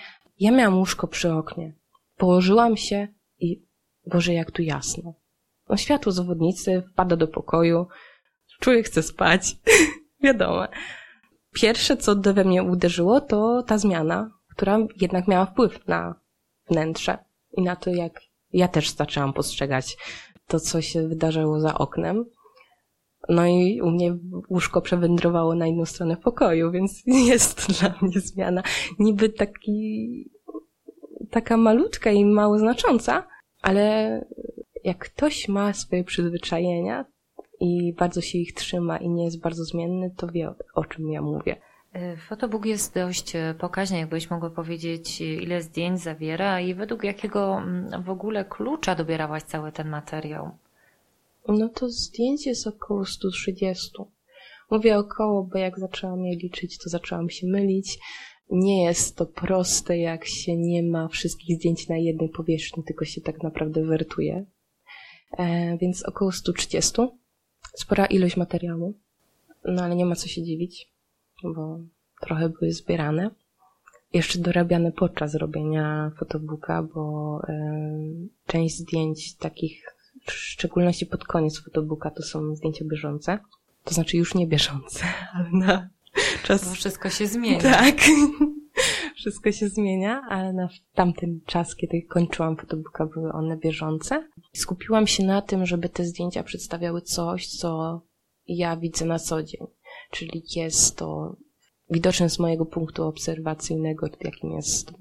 ja 0.41 0.51
miałam 0.51 0.79
łóżko 0.79 1.09
przy 1.09 1.33
oknie. 1.33 1.75
Położyłam 2.17 2.77
się 2.77 3.09
i 3.38 3.62
Boże, 4.07 4.35
jak 4.35 4.51
tu 4.51 4.62
jasno. 4.62 5.14
No, 5.69 5.77
światło 5.77 6.13
z 6.13 6.19
obwodnicy 6.19 6.83
wpada 6.93 7.17
do 7.17 7.29
pokoju, 7.29 7.87
człowiek 8.61 8.87
chce 8.87 9.03
spać, 9.03 9.57
wiadomo. 10.25 10.67
Pierwsze, 11.55 11.97
co 11.97 12.17
we 12.17 12.45
mnie 12.45 12.63
uderzyło, 12.63 13.21
to 13.21 13.63
ta 13.63 13.79
zmiana, 13.79 14.31
która 14.51 14.79
jednak 15.01 15.29
miała 15.29 15.47
wpływ 15.47 15.87
na 15.87 16.15
wnętrze 16.71 17.19
i 17.53 17.63
na 17.63 17.77
to, 17.77 17.91
jak 17.91 18.21
ja 18.53 18.69
też 18.69 18.91
zaczęłam 18.91 19.33
postrzegać 19.33 19.97
to, 20.47 20.61
co 20.61 20.83
się 20.83 21.09
wydarzyło 21.09 21.61
za 21.61 21.75
oknem. 21.75 22.25
No 23.29 23.47
i 23.47 23.81
u 23.83 23.91
mnie 23.91 24.19
łóżko 24.51 24.81
przewędrowało 24.81 25.55
na 25.55 25.67
inną 25.67 25.85
stronę 25.85 26.17
pokoju, 26.17 26.71
więc 26.71 27.03
jest 27.31 27.67
to 27.67 27.73
dla 27.73 27.95
mnie 28.03 28.21
zmiana 28.21 28.63
niby 28.99 29.29
taki, 29.29 30.31
taka 31.31 31.57
malutka 31.57 32.11
i 32.11 32.25
mało 32.25 32.59
znacząca, 32.59 33.27
ale 33.63 34.25
jak 34.88 34.98
ktoś 34.98 35.48
ma 35.48 35.72
swoje 35.72 36.05
przyzwyczajenia 36.05 37.05
i 37.61 37.94
bardzo 37.98 38.20
się 38.20 38.38
ich 38.38 38.55
trzyma 38.55 38.98
i 38.98 39.09
nie 39.09 39.24
jest 39.24 39.40
bardzo 39.40 39.64
zmienny, 39.64 40.11
to 40.16 40.27
wie 40.27 40.55
o 40.74 40.85
czym 40.85 41.11
ja 41.11 41.22
mówię. 41.22 41.57
Fotobook 42.29 42.66
jest 42.66 42.94
dość 42.94 43.33
pokaźny, 43.59 43.98
jakbyś 43.98 44.31
mogła 44.31 44.51
powiedzieć, 44.51 45.20
ile 45.20 45.62
zdjęć 45.62 46.01
zawiera 46.01 46.61
i 46.61 46.74
według 46.74 47.05
jakiego 47.05 47.59
mm, 47.59 48.03
w 48.03 48.11
ogóle 48.11 48.44
klucza 48.44 48.94
dobierałaś 48.94 49.42
cały 49.42 49.72
ten 49.72 49.88
materiał? 49.88 50.51
No 51.48 51.68
to 51.68 51.88
zdjęć 51.88 52.46
jest 52.46 52.66
około 52.66 53.05
130. 53.05 53.90
Mówię 54.70 54.98
około, 54.98 55.42
bo 55.44 55.59
jak 55.59 55.79
zaczęłam 55.79 56.24
je 56.24 56.37
liczyć, 56.37 56.79
to 56.79 56.90
zaczęłam 56.90 57.31
się 57.31 57.46
mylić. 57.46 57.98
Nie 58.51 58.85
jest 58.85 59.16
to 59.16 59.27
proste, 59.27 59.98
jak 59.98 60.24
się 60.24 60.57
nie 60.57 60.83
ma 60.83 61.09
wszystkich 61.09 61.57
zdjęć 61.57 61.88
na 61.88 61.96
jednej 61.96 62.29
powierzchni, 62.29 62.85
tylko 62.85 63.05
się 63.05 63.20
tak 63.20 63.42
naprawdę 63.42 63.85
wertuje. 63.85 64.44
E, 65.33 65.77
więc 65.79 66.03
około 66.03 66.33
130. 66.33 66.93
Spora 67.75 68.07
ilość 68.07 68.37
materiału. 68.37 68.95
No 69.64 69.83
ale 69.83 69.97
nie 69.97 70.07
ma 70.07 70.14
co 70.14 70.29
się 70.29 70.43
dziwić, 70.43 70.88
bo 71.43 71.79
trochę 72.21 72.49
były 72.49 72.73
zbierane. 72.73 73.31
Jeszcze 74.12 74.38
dorabiane 74.38 74.93
podczas 74.93 75.35
robienia 75.35 76.11
fotobooka, 76.19 76.83
bo 76.83 77.41
e, 77.49 77.53
część 78.47 78.77
zdjęć 78.77 79.35
takich 79.35 79.95
w 80.25 80.33
szczególności 80.33 81.07
pod 81.07 81.25
koniec 81.25 81.59
fotobooka 81.59 82.11
to 82.11 82.23
są 82.23 82.55
zdjęcia 82.57 82.85
bieżące. 82.85 83.38
To 83.85 83.95
znaczy 83.95 84.17
już 84.17 84.35
nie 84.35 84.47
bieżące, 84.47 85.05
ale 85.35 85.51
na 85.53 85.88
czas... 86.43 86.69
Bo 86.69 86.75
wszystko 86.75 87.11
się 87.11 87.27
zmienia. 87.27 87.61
Tak. 87.61 87.97
Wszystko 89.31 89.53
się 89.53 89.69
zmienia, 89.69 90.23
ale 90.29 90.53
na 90.53 90.69
tamten 90.95 91.41
czas, 91.47 91.77
kiedy 91.77 92.03
kończyłam 92.03 92.57
fotobooka, 92.57 93.07
były 93.07 93.33
one 93.33 93.57
bieżące. 93.57 94.29
Skupiłam 94.55 95.07
się 95.07 95.25
na 95.25 95.43
tym, 95.43 95.67
żeby 95.67 95.88
te 95.88 96.05
zdjęcia 96.05 96.43
przedstawiały 96.43 97.03
coś, 97.03 97.47
co 97.47 98.01
ja 98.47 98.77
widzę 98.77 99.05
na 99.05 99.19
co 99.19 99.43
dzień. 99.43 99.67
Czyli 100.11 100.43
jest 100.57 100.97
to 100.97 101.37
widoczne 101.91 102.31
z 102.31 102.38
mojego 102.38 102.67
punktu 102.67 103.05
obserwacyjnego, 103.05 104.07
jakim 104.21 104.53
jest 104.53 104.93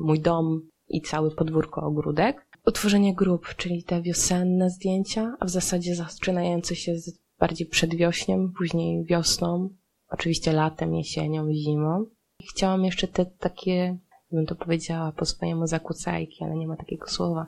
mój 0.00 0.20
dom 0.20 0.68
i 0.88 1.02
cały 1.02 1.34
podwórko 1.34 1.82
ogródek 1.82 2.48
utworzenie 2.66 3.14
grup, 3.14 3.54
czyli 3.56 3.84
te 3.84 4.02
wiosenne 4.02 4.70
zdjęcia, 4.70 5.36
a 5.40 5.44
w 5.44 5.50
zasadzie 5.50 5.94
zaczynające 5.94 6.76
się 6.76 6.96
z 6.96 7.20
bardziej 7.38 7.66
przedwiośniem, 7.66 8.52
później 8.58 9.04
wiosną, 9.04 9.68
oczywiście 10.08 10.52
latem, 10.52 10.94
jesienią, 10.94 11.52
zimą. 11.52 12.06
Chciałam 12.50 12.84
jeszcze 12.84 13.08
te 13.08 13.26
takie, 13.26 13.96
bym 14.32 14.46
to 14.46 14.54
powiedziała 14.54 15.12
po 15.12 15.24
swojemu 15.24 15.66
zakłócajki, 15.66 16.44
ale 16.44 16.56
nie 16.56 16.66
ma 16.66 16.76
takiego 16.76 17.08
słowa. 17.08 17.46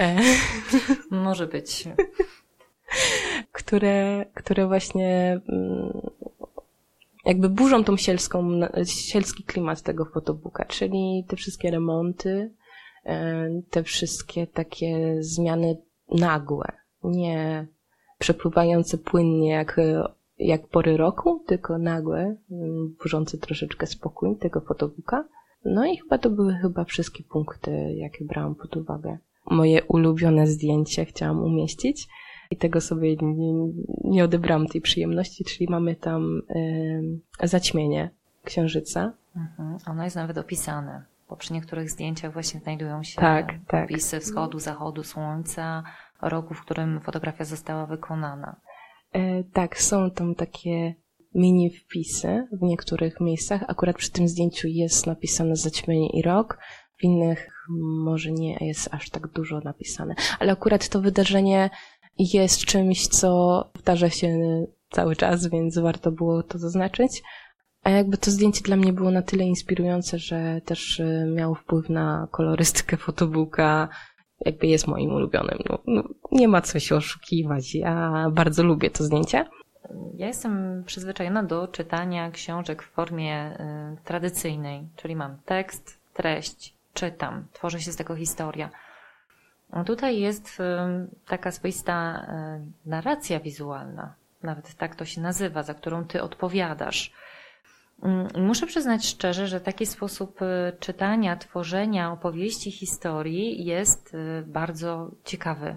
E... 0.00 0.16
Może 1.10 1.46
być. 1.46 1.88
które, 3.52 4.26
które 4.34 4.66
właśnie 4.66 5.40
mm, 5.48 6.00
jakby 7.24 7.48
burzą 7.48 7.84
tą 7.84 7.96
sielską, 7.96 8.50
sielski 8.84 9.44
klimat 9.44 9.82
tego 9.82 10.04
fotobooka, 10.04 10.64
czyli 10.64 11.24
te 11.28 11.36
wszystkie 11.36 11.70
remonty, 11.70 12.50
E, 13.06 13.48
te 13.70 13.82
wszystkie 13.82 14.46
takie 14.46 15.16
zmiany 15.20 15.76
nagłe, 16.08 16.72
nie 17.04 17.66
przepływające 18.18 18.98
płynnie 18.98 19.50
jak, 19.50 19.80
jak 20.38 20.66
pory 20.66 20.96
roku, 20.96 21.44
tylko 21.46 21.78
nagłe, 21.78 22.36
burzące 23.02 23.38
troszeczkę 23.38 23.86
spokój 23.86 24.36
tego 24.36 24.60
fotobooka. 24.60 25.24
No 25.64 25.86
i 25.86 25.96
chyba 25.96 26.18
to 26.18 26.30
były 26.30 26.54
chyba 26.54 26.84
wszystkie 26.84 27.24
punkty, 27.24 27.94
jakie 27.94 28.24
brałam 28.24 28.54
pod 28.54 28.76
uwagę. 28.76 29.18
Moje 29.50 29.82
ulubione 29.82 30.46
zdjęcie 30.46 31.04
chciałam 31.04 31.42
umieścić 31.42 32.08
i 32.50 32.56
tego 32.56 32.80
sobie 32.80 33.16
nie, 33.16 33.72
nie 34.04 34.24
odebrałam 34.24 34.66
tej 34.66 34.80
przyjemności, 34.80 35.44
czyli 35.44 35.70
mamy 35.70 35.96
tam 35.96 36.42
y, 37.42 37.48
zaćmienie 37.48 38.10
księżyca. 38.44 39.12
Mhm. 39.36 39.78
Ono 39.86 40.04
jest 40.04 40.16
nawet 40.16 40.38
opisane 40.38 41.04
bo 41.28 41.36
przy 41.36 41.52
niektórych 41.52 41.90
zdjęciach 41.90 42.32
właśnie 42.32 42.60
znajdują 42.60 43.02
się 43.02 43.20
tak, 43.20 43.54
tak. 43.68 43.84
opisy 43.84 44.20
wschodu, 44.20 44.58
zachodu, 44.58 45.02
słońca, 45.02 45.82
roku, 46.22 46.54
w 46.54 46.60
którym 46.60 47.00
fotografia 47.00 47.44
została 47.44 47.86
wykonana. 47.86 48.56
E, 49.14 49.44
tak, 49.52 49.80
są 49.80 50.10
tam 50.10 50.34
takie 50.34 50.94
mini 51.34 51.70
wpisy 51.70 52.48
w 52.52 52.62
niektórych 52.62 53.20
miejscach. 53.20 53.64
Akurat 53.68 53.96
przy 53.96 54.10
tym 54.10 54.28
zdjęciu 54.28 54.68
jest 54.68 55.06
napisane 55.06 55.56
zaćmienie 55.56 56.10
i 56.10 56.22
rok, 56.22 56.58
w 57.00 57.04
innych 57.04 57.50
może 58.04 58.32
nie 58.32 58.58
jest 58.60 58.88
aż 58.94 59.10
tak 59.10 59.28
dużo 59.28 59.60
napisane. 59.60 60.14
Ale 60.38 60.52
akurat 60.52 60.88
to 60.88 61.00
wydarzenie 61.00 61.70
jest 62.18 62.64
czymś, 62.64 63.06
co 63.06 63.70
powtarza 63.72 64.10
się 64.10 64.38
cały 64.90 65.16
czas, 65.16 65.46
więc 65.46 65.78
warto 65.78 66.12
było 66.12 66.42
to 66.42 66.58
zaznaczyć. 66.58 67.22
A 67.82 67.90
jakby 67.90 68.18
to 68.18 68.30
zdjęcie 68.30 68.60
dla 68.62 68.76
mnie 68.76 68.92
było 68.92 69.10
na 69.10 69.22
tyle 69.22 69.44
inspirujące, 69.44 70.18
że 70.18 70.60
też 70.64 71.00
y, 71.00 71.32
miało 71.36 71.54
wpływ 71.54 71.88
na 71.88 72.28
kolorystykę 72.30 72.96
fotobooka, 72.96 73.88
jakby 74.44 74.66
jest 74.66 74.86
moim 74.86 75.12
ulubionym. 75.12 75.58
No, 75.70 75.78
no, 75.86 76.02
nie 76.32 76.48
ma 76.48 76.60
co 76.60 76.80
się 76.80 76.96
oszukiwać. 76.96 77.74
Ja 77.74 78.26
bardzo 78.32 78.62
lubię 78.62 78.90
to 78.90 79.04
zdjęcie. 79.04 79.46
Ja 80.16 80.26
jestem 80.26 80.84
przyzwyczajona 80.86 81.42
do 81.42 81.68
czytania 81.68 82.30
książek 82.30 82.82
w 82.82 82.90
formie 82.90 83.52
y, 83.52 84.04
tradycyjnej, 84.04 84.88
czyli 84.96 85.16
mam 85.16 85.36
tekst, 85.44 86.00
treść, 86.14 86.74
czytam, 86.94 87.46
tworzy 87.52 87.80
się 87.80 87.92
z 87.92 87.96
tego 87.96 88.16
historia. 88.16 88.70
Tutaj 89.86 90.20
jest 90.20 90.60
y, 90.60 90.62
taka 91.26 91.50
swoista 91.50 92.26
y, 92.86 92.88
narracja 92.90 93.40
wizualna, 93.40 94.14
nawet 94.42 94.74
tak 94.74 94.96
to 94.96 95.04
się 95.04 95.20
nazywa, 95.20 95.62
za 95.62 95.74
którą 95.74 96.04
ty 96.04 96.22
odpowiadasz. 96.22 97.12
Mm, 98.02 98.28
muszę 98.46 98.66
przyznać 98.66 99.06
szczerze, 99.06 99.46
że 99.46 99.60
taki 99.60 99.86
sposób 99.86 100.42
y, 100.42 100.46
czytania, 100.80 101.36
tworzenia 101.36 102.12
opowieści, 102.12 102.70
historii 102.70 103.64
jest 103.64 104.14
y, 104.14 104.42
bardzo 104.46 105.10
ciekawy. 105.24 105.76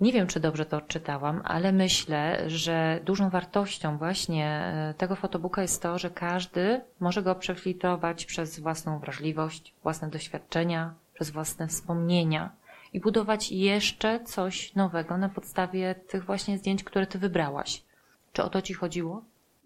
Nie 0.00 0.12
wiem, 0.12 0.26
czy 0.26 0.40
dobrze 0.40 0.66
to 0.66 0.76
odczytałam, 0.76 1.42
ale 1.44 1.72
myślę, 1.72 2.50
że 2.50 3.00
dużą 3.04 3.30
wartością 3.30 3.98
właśnie 3.98 4.74
y, 4.90 4.94
tego 4.94 5.16
fotobooka 5.16 5.62
jest 5.62 5.82
to, 5.82 5.98
że 5.98 6.10
każdy 6.10 6.80
może 7.00 7.22
go 7.22 7.34
przefiltrować 7.34 8.26
przez 8.26 8.60
własną 8.60 8.98
wrażliwość, 8.98 9.74
własne 9.82 10.10
doświadczenia, 10.10 10.94
przez 11.14 11.30
własne 11.30 11.68
wspomnienia 11.68 12.50
i 12.92 13.00
budować 13.00 13.52
jeszcze 13.52 14.20
coś 14.24 14.74
nowego 14.74 15.18
na 15.18 15.28
podstawie 15.28 15.94
tych 15.94 16.24
właśnie 16.24 16.58
zdjęć, 16.58 16.84
które 16.84 17.06
ty 17.06 17.18
wybrałaś. 17.18 17.82
Czy 18.32 18.42
o 18.42 18.50
to 18.50 18.62
ci 18.62 18.74
chodziło? 18.74 19.22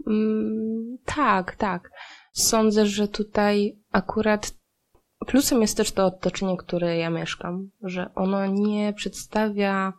Mm, 0.07 0.99
tak, 1.05 1.57
tak. 1.57 1.91
Sądzę, 2.33 2.87
że 2.87 3.09
tutaj 3.09 3.79
akurat 3.93 4.55
plusem 5.27 5.63
jest 5.63 5.77
też 5.77 5.93
to 5.93 6.07
otoczenie, 6.07 6.57
które 6.57 6.97
ja 6.97 7.11
mieszkam, 7.11 7.71
że 7.83 8.11
ono 8.15 8.47
nie 8.47 8.93
przedstawia 8.93 9.93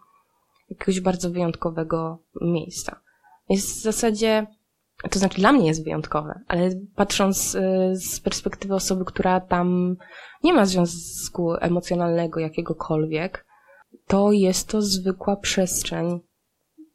jakiegoś 0.70 1.00
bardzo 1.00 1.30
wyjątkowego 1.30 2.20
miejsca. 2.42 3.02
Jest 3.50 3.70
w 3.70 3.82
zasadzie, 3.82 4.48
to 5.10 5.20
znaczy 5.20 5.38
dla 5.38 5.52
mnie 5.52 5.68
jest 5.68 5.84
wyjątkowe, 5.84 6.40
ale 6.48 6.70
patrząc 6.96 7.56
y, 7.56 7.60
z 7.96 8.20
perspektywy 8.20 8.74
osoby, 8.76 9.06
która 9.06 9.42
tam 9.42 9.96
nie 10.44 10.54
ma 10.54 10.66
związku 10.66 11.54
emocjonalnego 11.54 12.40
jakiegokolwiek, 12.40 13.46
to 14.08 14.32
jest 14.32 14.68
to 14.68 14.82
zwykła 14.82 15.36
przestrzeń, 15.36 16.20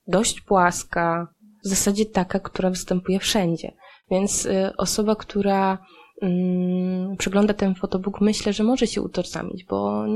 dość 0.07 0.41
płaska, 0.41 1.35
w 1.65 1.69
zasadzie 1.69 2.07
taka, 2.07 2.41
która 2.41 2.71
występuje 2.71 3.19
wszędzie. 3.19 3.73
Więc 4.11 4.47
y, 4.47 4.73
osoba, 4.77 5.17
która 5.17 5.79
mm, 6.23 7.17
przegląda 7.17 7.55
ten 7.55 7.75
fotobook, 7.75 8.21
myślę, 8.21 8.53
że 8.53 8.65
może 8.65 8.87
się 8.87 9.03
utożsamić, 9.03 9.65
bo 9.65 10.07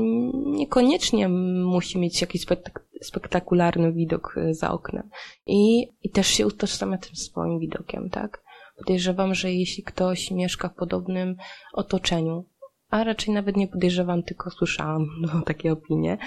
niekoniecznie 0.45 1.29
musi 1.29 1.99
mieć 1.99 2.21
jakiś 2.21 2.41
spektak 2.41 2.85
spektakularny 3.01 3.93
widok 3.93 4.35
y, 4.37 4.53
za 4.53 4.71
oknem. 4.71 5.09
I, 5.45 5.87
I 6.03 6.09
też 6.09 6.27
się 6.27 6.47
utożsamia 6.47 6.97
tym 6.97 7.15
swoim 7.15 7.59
widokiem, 7.59 8.09
tak? 8.09 8.43
Podejrzewam, 8.77 9.33
że 9.33 9.53
jeśli 9.53 9.83
ktoś 9.83 10.31
mieszka 10.31 10.69
w 10.69 10.75
podobnym 10.75 11.35
otoczeniu, 11.73 12.45
a 12.89 13.03
raczej 13.03 13.33
nawet 13.33 13.57
nie 13.57 13.67
podejrzewam, 13.67 14.23
tylko 14.23 14.51
słyszałam 14.51 15.07
no, 15.21 15.41
takie 15.45 15.71
opinie, 15.71 16.17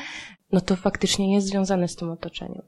no 0.53 0.61
to 0.61 0.77
faktycznie 0.77 1.35
jest 1.35 1.47
związane 1.47 1.89
z 1.89 1.97
tym 1.97 2.11
otoczeniem. 2.11 2.63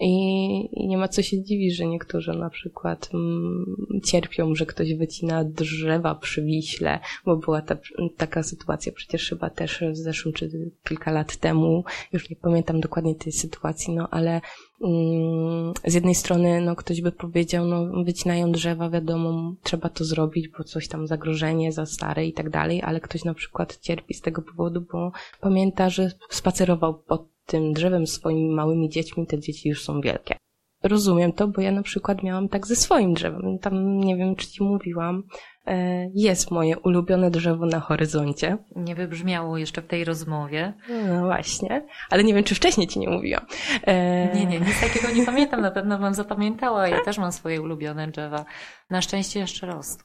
I, 0.00 0.86
nie 0.88 0.98
ma 0.98 1.08
co 1.08 1.22
się 1.22 1.42
dziwić, 1.42 1.76
że 1.76 1.86
niektórzy 1.86 2.32
na 2.32 2.50
przykład 2.50 3.10
mm, 3.14 3.76
cierpią, 4.04 4.54
że 4.54 4.66
ktoś 4.66 4.94
wycina 4.94 5.44
drzewa 5.44 6.14
przy 6.14 6.42
Wiśle, 6.42 7.00
bo 7.24 7.36
była 7.36 7.62
ta, 7.62 7.76
taka 8.16 8.42
sytuacja 8.42 8.92
przecież 8.92 9.28
chyba 9.28 9.50
też 9.50 9.84
w 9.92 9.96
zeszłym 9.96 10.34
czy 10.34 10.50
kilka 10.84 11.10
lat 11.10 11.36
temu, 11.36 11.84
już 12.12 12.30
nie 12.30 12.36
pamiętam 12.36 12.80
dokładnie 12.80 13.14
tej 13.14 13.32
sytuacji, 13.32 13.94
no 13.94 14.08
ale 14.10 14.40
mm, 14.84 15.72
z 15.86 15.94
jednej 15.94 16.14
strony 16.14 16.60
no 16.60 16.76
ktoś 16.76 17.00
by 17.00 17.12
powiedział, 17.12 17.66
no 17.66 18.04
wycinają 18.04 18.52
drzewa, 18.52 18.90
wiadomo, 18.90 19.54
trzeba 19.62 19.88
to 19.88 20.04
zrobić, 20.04 20.48
bo 20.48 20.64
coś 20.64 20.88
tam 20.88 21.06
zagrożenie 21.06 21.72
za 21.72 21.86
stare 21.86 22.26
i 22.26 22.32
tak 22.32 22.50
dalej, 22.50 22.82
ale 22.82 23.00
ktoś 23.00 23.24
na 23.24 23.34
przykład 23.34 23.78
cierpi 23.80 24.14
z 24.14 24.20
tego 24.20 24.42
powodu, 24.42 24.80
bo 24.92 25.12
pamięta, 25.40 25.90
że 25.90 26.12
spacerował 26.30 26.94
pod 26.94 27.33
tym 27.46 27.72
drzewem 27.72 28.06
swoimi 28.06 28.54
małymi 28.54 28.88
dziećmi, 28.88 29.26
te 29.26 29.38
dzieci 29.38 29.68
już 29.68 29.84
są 29.84 30.00
wielkie. 30.00 30.36
Rozumiem 30.82 31.32
to, 31.32 31.48
bo 31.48 31.60
ja 31.60 31.72
na 31.72 31.82
przykład 31.82 32.22
miałam 32.22 32.48
tak 32.48 32.66
ze 32.66 32.76
swoim 32.76 33.14
drzewem. 33.14 33.58
Tam 33.58 33.98
nie 33.98 34.16
wiem, 34.16 34.36
czy 34.36 34.46
ci 34.46 34.62
mówiłam. 34.62 35.22
E, 35.66 36.06
jest 36.14 36.50
moje 36.50 36.78
ulubione 36.78 37.30
drzewo 37.30 37.66
na 37.66 37.80
horyzoncie. 37.80 38.58
Nie 38.76 38.94
wybrzmiało 38.94 39.58
jeszcze 39.58 39.82
w 39.82 39.86
tej 39.86 40.04
rozmowie. 40.04 40.74
No 41.08 41.22
właśnie, 41.22 41.86
ale 42.10 42.24
nie 42.24 42.34
wiem, 42.34 42.44
czy 42.44 42.54
wcześniej 42.54 42.86
ci 42.86 42.98
nie 42.98 43.08
mówiłam. 43.08 43.46
E... 43.82 44.34
Nie, 44.34 44.46
nie, 44.46 44.60
nic 44.60 44.80
takiego 44.80 45.12
nie 45.14 45.26
pamiętam, 45.26 45.60
na 45.60 45.70
pewno 45.70 45.98
bym 45.98 46.14
zapamiętała. 46.14 46.88
Ja 46.88 47.04
też 47.04 47.18
mam 47.18 47.32
swoje 47.32 47.62
ulubione 47.62 48.08
drzewa. 48.08 48.44
Na 48.90 49.02
szczęście 49.02 49.40
jeszcze 49.40 49.66
rosną. 49.66 50.04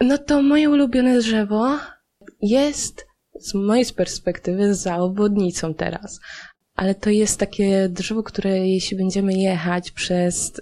No 0.00 0.18
to 0.18 0.42
moje 0.42 0.70
ulubione 0.70 1.18
drzewo 1.18 1.76
jest 2.42 3.08
z 3.38 3.54
mojej 3.54 3.84
perspektywy 3.96 4.74
za 4.74 4.96
obwodnicą 4.96 5.74
teraz 5.74 6.20
ale 6.78 6.94
to 6.94 7.10
jest 7.10 7.40
takie 7.40 7.88
drzewo, 7.88 8.22
które 8.22 8.68
jeśli 8.68 8.96
będziemy 8.96 9.32
jechać 9.32 9.90
przez, 9.90 10.60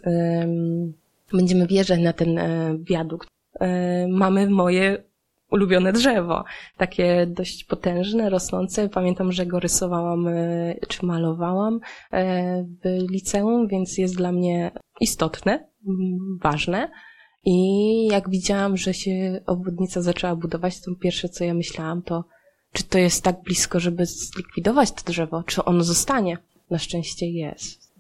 będziemy 1.33 1.67
wjeżdżać 1.67 2.01
na 2.01 2.13
ten 2.13 2.39
um, 2.39 2.85
wiadukt, 2.85 3.29
um, 3.61 4.11
mamy 4.11 4.51
moje 4.51 5.03
ulubione 5.51 5.93
drzewo. 5.93 6.45
Takie 6.77 7.27
dość 7.27 7.65
potężne, 7.65 8.31
rosnące. 8.31 8.89
Pamiętam, 8.89 9.33
że 9.33 9.47
go 9.47 9.61
rysowałam 9.61 10.29
e, 10.29 10.75
czy 10.89 11.07
malowałam 11.07 11.81
w 12.85 13.11
liceum, 13.11 13.69
więc 13.69 13.99
jest 13.99 14.17
dla 14.17 14.33
mnie 14.33 14.71
istotne, 15.01 15.69
ważne. 16.43 16.91
I 17.45 18.07
jak 18.07 18.31
widziałam, 18.31 18.77
że 18.77 18.95
się 18.95 19.41
obwodnica 19.47 20.03
zaczęła 20.03 20.37
budować, 20.37 20.81
to 20.81 20.91
pierwsze 21.01 21.29
co 21.29 21.45
ja 21.45 21.55
myślałam 21.55 22.03
to 22.03 22.25
czy 22.77 22.85
to 22.85 22.99
jest 22.99 23.25
tak 23.25 23.43
blisko, 23.43 23.81
żeby 23.81 24.07
zlikwidować 24.07 24.93
to 24.93 25.03
drzewo? 25.05 25.43
Czy 25.43 25.65
ono 25.65 25.85
zostanie? 25.85 26.39
Na 26.71 26.79
szczęście 26.79 27.27
jest. 27.27 27.93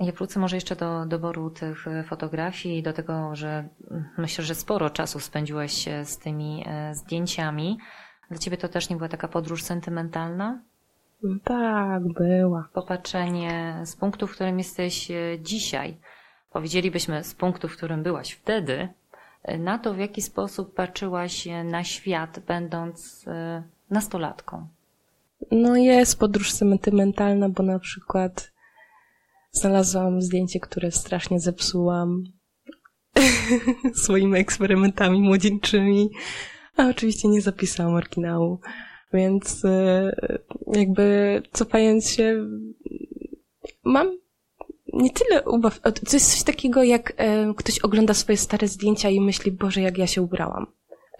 Ja 0.00 0.12
wrócę 0.12 0.40
może 0.40 0.56
jeszcze 0.56 0.76
do 0.76 1.06
doboru 1.06 1.50
tych 1.50 1.88
e, 1.88 2.04
fotografii 2.04 2.78
i 2.78 2.82
do 2.82 2.92
tego, 2.92 3.36
że 3.36 3.68
myślę, 4.18 4.44
że 4.44 4.54
sporo 4.54 4.90
czasu 4.90 5.20
spędziłeś 5.20 5.88
z 6.04 6.18
tymi 6.18 6.64
e, 6.66 6.94
zdjęciami. 6.94 7.78
Dla 8.30 8.38
ciebie 8.38 8.56
to 8.56 8.68
też 8.68 8.90
nie 8.90 8.96
była 8.96 9.08
taka 9.08 9.28
podróż 9.28 9.62
sentymentalna? 9.62 10.60
Tak, 11.44 12.02
była. 12.02 12.68
Popatrzenie 12.72 13.80
z 13.84 13.96
punktu, 13.96 14.26
w 14.26 14.32
którym 14.32 14.58
jesteś 14.58 15.10
e, 15.10 15.14
dzisiaj, 15.40 15.96
powiedzielibyśmy 16.52 17.24
z 17.24 17.34
punktu, 17.34 17.68
w 17.68 17.76
którym 17.76 18.02
byłaś 18.02 18.32
wtedy, 18.32 18.88
na 19.58 19.78
to, 19.78 19.94
w 19.94 19.98
jaki 19.98 20.22
sposób 20.22 20.74
patrzyłaś 20.74 21.48
na 21.64 21.84
świat, 21.84 22.38
będąc 22.38 23.24
nastolatką? 23.90 24.68
No 25.50 25.76
jest 25.76 26.18
podróż 26.18 26.52
sentymentalna, 26.52 27.48
bo 27.48 27.62
na 27.62 27.78
przykład 27.78 28.52
znalazłam 29.52 30.22
zdjęcie, 30.22 30.60
które 30.60 30.90
strasznie 30.90 31.40
zepsułam 31.40 32.24
swoimi 34.04 34.38
eksperymentami 34.38 35.20
młodzieńczymi, 35.20 36.10
a 36.76 36.88
oczywiście 36.88 37.28
nie 37.28 37.42
zapisałam 37.42 37.94
oryginału. 37.94 38.60
Więc 39.12 39.64
e, 39.64 40.16
jakby 40.72 41.42
cofając 41.52 42.10
się, 42.10 42.46
mam 43.84 44.18
nie 44.92 45.10
tyle 45.10 45.42
ubaw, 45.42 45.80
to 45.80 45.90
jest 46.12 46.32
coś 46.32 46.42
takiego, 46.42 46.82
jak 46.82 47.12
e, 47.16 47.54
ktoś 47.56 47.78
ogląda 47.78 48.14
swoje 48.14 48.38
stare 48.38 48.68
zdjęcia 48.68 49.10
i 49.10 49.20
myśli, 49.20 49.52
Boże, 49.52 49.80
jak 49.80 49.98
ja 49.98 50.06
się 50.06 50.22
ubrałam. 50.22 50.66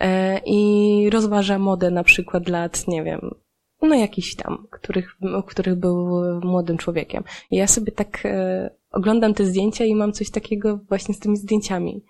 E, 0.00 0.40
i 0.46 1.10
rozważa 1.10 1.58
modę 1.58 1.90
na 1.90 2.04
przykład 2.04 2.48
lat, 2.48 2.88
nie 2.88 3.04
wiem, 3.04 3.34
no 3.82 3.94
jakiś 3.94 4.36
tam, 4.36 4.66
których, 4.70 5.16
których 5.46 5.74
był 5.74 6.22
młodym 6.40 6.78
człowiekiem. 6.78 7.24
I 7.50 7.56
ja 7.56 7.66
sobie 7.66 7.92
tak 7.92 8.22
e, 8.24 8.70
oglądam 8.90 9.34
te 9.34 9.44
zdjęcia 9.44 9.84
i 9.84 9.94
mam 9.94 10.12
coś 10.12 10.30
takiego 10.30 10.80
właśnie 10.88 11.14
z 11.14 11.18
tymi 11.18 11.36
zdjęciami. 11.36 12.04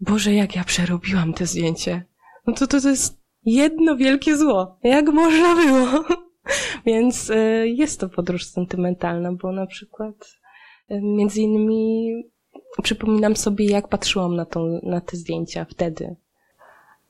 Boże, 0.00 0.34
jak 0.34 0.56
ja 0.56 0.64
przerobiłam 0.64 1.32
te 1.32 1.46
zdjęcie. 1.46 2.04
No 2.46 2.52
to, 2.52 2.66
to, 2.66 2.80
to 2.80 2.88
jest 2.88 3.18
jedno 3.44 3.96
wielkie 3.96 4.36
zło. 4.36 4.78
Jak 4.82 5.08
można 5.08 5.54
było? 5.54 6.04
Więc 6.86 7.30
e, 7.30 7.68
jest 7.68 8.00
to 8.00 8.08
podróż 8.08 8.46
sentymentalna, 8.46 9.32
bo 9.32 9.52
na 9.52 9.66
przykład 9.66 10.14
e, 10.88 11.00
między 11.00 11.40
innymi 11.40 12.12
przypominam 12.82 13.36
sobie, 13.36 13.66
jak 13.66 13.88
patrzyłam 13.88 14.36
na, 14.36 14.44
tą, 14.44 14.80
na 14.82 15.00
te 15.00 15.16
zdjęcia 15.16 15.66
wtedy. 15.70 16.16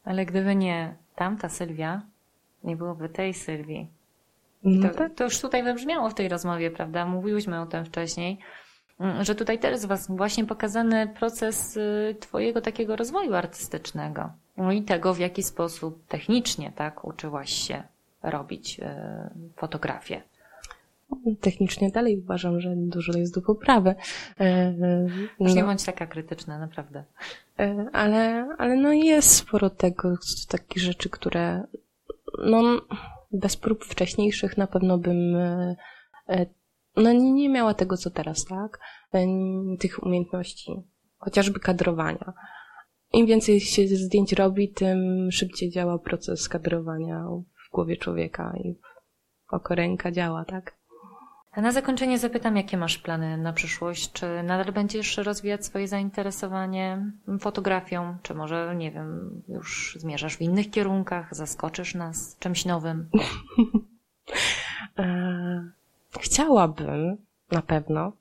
Ale 0.09 0.27
gdyby 0.27 0.57
nie 0.57 0.95
tamta 1.15 1.49
Sylwia, 1.49 2.03
nie 2.65 2.77
byłoby 2.77 3.09
tej 3.09 3.35
Sylwii. 3.35 3.89
No 4.65 4.89
to, 4.89 4.95
tak. 4.95 5.15
to 5.15 5.25
już 5.25 5.41
tutaj 5.41 5.63
wybrzmiało 5.63 6.11
w 6.11 6.15
tej 6.15 6.29
rozmowie, 6.29 6.71
prawda? 6.71 7.07
Mówiłyśmy 7.07 7.61
o 7.61 7.67
tym 7.67 7.85
wcześniej, 7.85 8.39
mm, 9.01 9.25
że 9.25 9.35
tutaj 9.35 9.59
też 9.59 9.87
was 9.87 10.17
właśnie 10.17 10.45
pokazany 10.45 11.07
proces 11.07 11.77
y, 11.77 12.17
twojego 12.21 12.61
takiego 12.61 12.97
rozwoju 12.97 13.35
artystycznego. 13.35 14.31
No 14.57 14.73
i 14.73 14.83
tego, 14.83 15.15
w 15.15 15.19
jaki 15.19 15.43
sposób 15.43 16.07
technicznie, 16.07 16.73
tak, 16.77 17.05
uczyłaś 17.05 17.51
się 17.51 17.83
robić 18.23 18.81
y, 18.81 18.85
fotografię. 19.57 20.23
Technicznie 21.41 21.91
dalej 21.91 22.19
uważam, 22.19 22.61
że 22.61 22.75
dużo 22.77 23.19
jest 23.19 23.35
do 23.35 23.43
poprawy. 23.43 23.95
E, 24.41 24.45
e, 24.45 25.07
no. 25.41 25.55
nie 25.55 25.65
bądź 25.65 25.85
taka 25.85 26.07
krytyczna, 26.07 26.59
naprawdę. 26.59 27.05
E, 27.59 27.87
ale, 27.93 28.49
ale 28.59 28.77
no 28.77 28.93
jest 28.93 29.35
sporo 29.35 29.71
tego, 29.71 30.15
takich 30.49 30.83
rzeczy, 30.83 31.11
które 31.11 31.63
no 32.45 32.63
bez 33.33 33.57
prób 33.57 33.85
wcześniejszych 33.85 34.57
na 34.57 34.67
pewno 34.67 34.99
bym 34.99 35.37
no 36.97 37.13
nie, 37.13 37.33
nie 37.33 37.49
miała 37.49 37.75
tego, 37.75 37.97
co 37.97 38.11
teraz, 38.11 38.45
tak? 38.45 38.81
Tych 39.79 40.03
umiejętności, 40.03 40.83
chociażby 41.19 41.61
kadrowania. 41.61 42.33
im 43.13 43.27
więcej 43.27 43.61
się 43.61 43.89
zdjęć 43.89 44.33
robi, 44.33 44.73
tym 44.73 45.29
szybciej 45.33 45.71
działa 45.71 45.99
proces 45.99 46.49
kadrowania 46.49 47.25
w 47.69 47.73
głowie 47.73 47.97
człowieka 47.97 48.55
i 48.65 48.75
oko 49.51 49.75
ręka 49.75 50.13
działa, 50.13 50.45
tak? 50.45 50.78
Na 51.57 51.73
zakończenie 51.73 52.19
zapytam, 52.19 52.57
jakie 52.57 52.77
masz 52.77 52.99
plany 52.99 53.37
na 53.37 53.53
przyszłość? 53.53 54.13
Czy 54.13 54.43
nadal 54.43 54.73
będziesz 54.73 55.17
rozwijać 55.17 55.67
swoje 55.67 55.89
zainteresowanie 55.89 57.13
fotografią? 57.41 58.17
Czy 58.23 58.35
może, 58.35 58.75
nie 58.77 58.91
wiem, 58.91 59.43
już 59.49 59.97
zmierzasz 60.01 60.37
w 60.37 60.41
innych 60.41 60.71
kierunkach? 60.71 61.35
Zaskoczysz 61.35 61.95
nas 61.95 62.37
czymś 62.39 62.65
nowym? 62.65 63.09
E, 64.99 65.71
chciałabym 66.21 67.17
na 67.51 67.63
pewno 67.63 68.13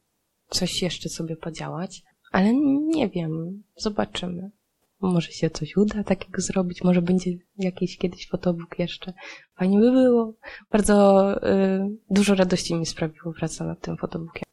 coś 0.49 0.81
jeszcze 0.81 1.09
sobie 1.09 1.35
podziałać, 1.35 2.03
ale 2.31 2.53
nie 2.79 3.09
wiem. 3.09 3.63
Zobaczymy. 3.77 4.49
Może 5.01 5.31
się 5.31 5.49
coś 5.49 5.77
uda 5.77 6.03
takiego 6.03 6.41
zrobić, 6.41 6.83
może 6.83 7.01
będzie 7.01 7.31
jakiś 7.57 7.97
kiedyś 7.97 8.27
fotobook 8.29 8.79
jeszcze. 8.79 9.13
Fajnie 9.55 9.79
by 9.79 9.91
było. 9.91 10.33
Bardzo 10.71 11.33
y, 11.47 11.89
dużo 12.09 12.35
radości 12.35 12.75
mi 12.75 12.85
sprawiło 12.85 13.33
praca 13.33 13.65
nad 13.65 13.81
tym 13.81 13.97
fotobookiem. 13.97 14.43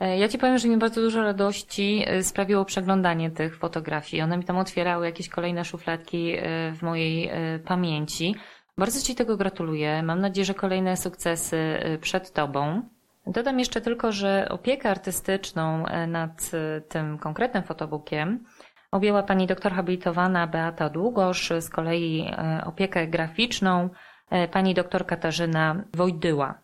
E, 0.00 0.18
ja 0.18 0.28
Ci 0.28 0.38
powiem, 0.38 0.58
że 0.58 0.68
mi 0.68 0.76
bardzo 0.76 1.00
dużo 1.00 1.22
radości 1.22 2.04
y, 2.18 2.22
sprawiło 2.22 2.64
przeglądanie 2.64 3.30
tych 3.30 3.56
fotografii. 3.58 4.22
One 4.22 4.38
mi 4.38 4.44
tam 4.44 4.58
otwierały 4.58 5.06
jakieś 5.06 5.28
kolejne 5.28 5.64
szufladki 5.64 6.36
y, 6.36 6.42
w 6.74 6.82
mojej 6.82 7.30
y, 7.54 7.58
pamięci. 7.58 8.34
Bardzo 8.78 9.00
Ci 9.00 9.14
tego 9.14 9.36
gratuluję. 9.36 10.02
Mam 10.02 10.20
nadzieję, 10.20 10.44
że 10.44 10.54
kolejne 10.54 10.96
sukcesy 10.96 11.78
przed 12.00 12.32
Tobą. 12.32 12.82
Dodam 13.26 13.58
jeszcze 13.58 13.80
tylko, 13.80 14.12
że 14.12 14.46
opiekę 14.50 14.90
artystyczną 14.90 15.84
nad 16.08 16.50
tym 16.88 17.18
konkretnym 17.18 17.62
fotobookiem 17.62 18.44
objęła 18.90 19.22
pani 19.22 19.46
doktor 19.46 19.72
habilitowana 19.72 20.46
Beata 20.46 20.88
Długosz, 20.88 21.52
z 21.60 21.70
kolei 21.70 22.30
e, 22.30 22.64
opiekę 22.64 23.06
graficzną 23.06 23.88
e, 24.30 24.48
pani 24.48 24.74
doktor 24.74 25.06
Katarzyna 25.06 25.84
Wojdyła. 25.94 26.54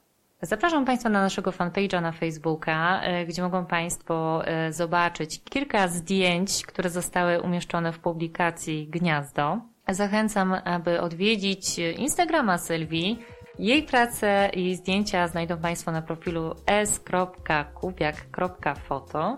Zapraszam 0.43 0.85
Państwa 0.85 1.09
na 1.09 1.23
naszego 1.23 1.51
fanpage'a 1.51 2.03
na 2.03 2.13
Facebooka, 2.13 3.01
e, 3.03 3.27
gdzie 3.27 3.43
mogą 3.43 3.67
Państwo 3.67 4.43
zobaczyć 4.71 5.45
kilka 5.45 5.89
zdjęć, 5.89 6.67
które 6.67 6.91
zostały 6.91 7.43
umieszczone 7.43 7.93
w 7.93 7.99
publikacji 7.99 8.89
Gniazdo. 8.89 9.59
Zachęcam, 9.89 10.57
aby 10.65 11.01
odwiedzić 11.01 11.79
Instagrama 11.79 12.59
Sylwii. 12.59 13.19
Jej 13.59 13.83
pracę 13.83 14.51
i 14.53 14.77
zdjęcia 14.77 15.29
znajdą 15.29 15.59
Państwo 15.59 15.93
na 15.93 16.03
profilu 16.03 16.55
s.kubiak.foto 16.67 19.37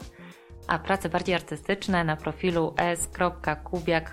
a 0.68 0.78
prace 0.78 1.08
bardziej 1.08 1.34
artystyczne 1.34 2.04
na 2.04 2.16
profilu 2.16 2.74
s.kubiak.art. 2.76 4.08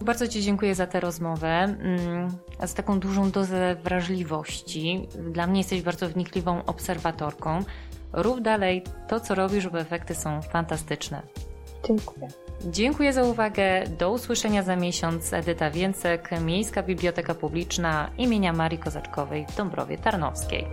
Bardzo 0.00 0.28
Ci 0.28 0.42
dziękuję 0.42 0.74
za 0.74 0.86
tę 0.86 1.00
rozmowę, 1.00 1.48
mm, 1.48 2.30
z 2.66 2.74
taką 2.74 3.00
dużą 3.00 3.30
dozę 3.30 3.76
wrażliwości. 3.84 5.08
Dla 5.30 5.46
mnie 5.46 5.60
jesteś 5.60 5.82
bardzo 5.82 6.08
wnikliwą 6.08 6.64
obserwatorką. 6.64 7.64
Rób 8.12 8.40
dalej 8.40 8.84
to, 9.08 9.20
co 9.20 9.34
robisz, 9.34 9.68
bo 9.68 9.80
efekty 9.80 10.14
są 10.14 10.42
fantastyczne. 10.42 11.22
Dziękuję. 11.86 12.28
Dziękuję 12.64 13.12
za 13.12 13.24
uwagę. 13.24 13.84
Do 13.98 14.10
usłyszenia 14.10 14.62
za 14.62 14.76
miesiąc. 14.76 15.32
Edyta 15.32 15.70
Więcek, 15.70 16.30
Miejska 16.40 16.82
Biblioteka 16.82 17.34
Publiczna 17.34 18.10
imienia 18.18 18.52
Marii 18.52 18.78
Kozaczkowej 18.78 19.46
w 19.46 19.56
Dąbrowie 19.56 19.98
Tarnowskiej. 19.98 20.66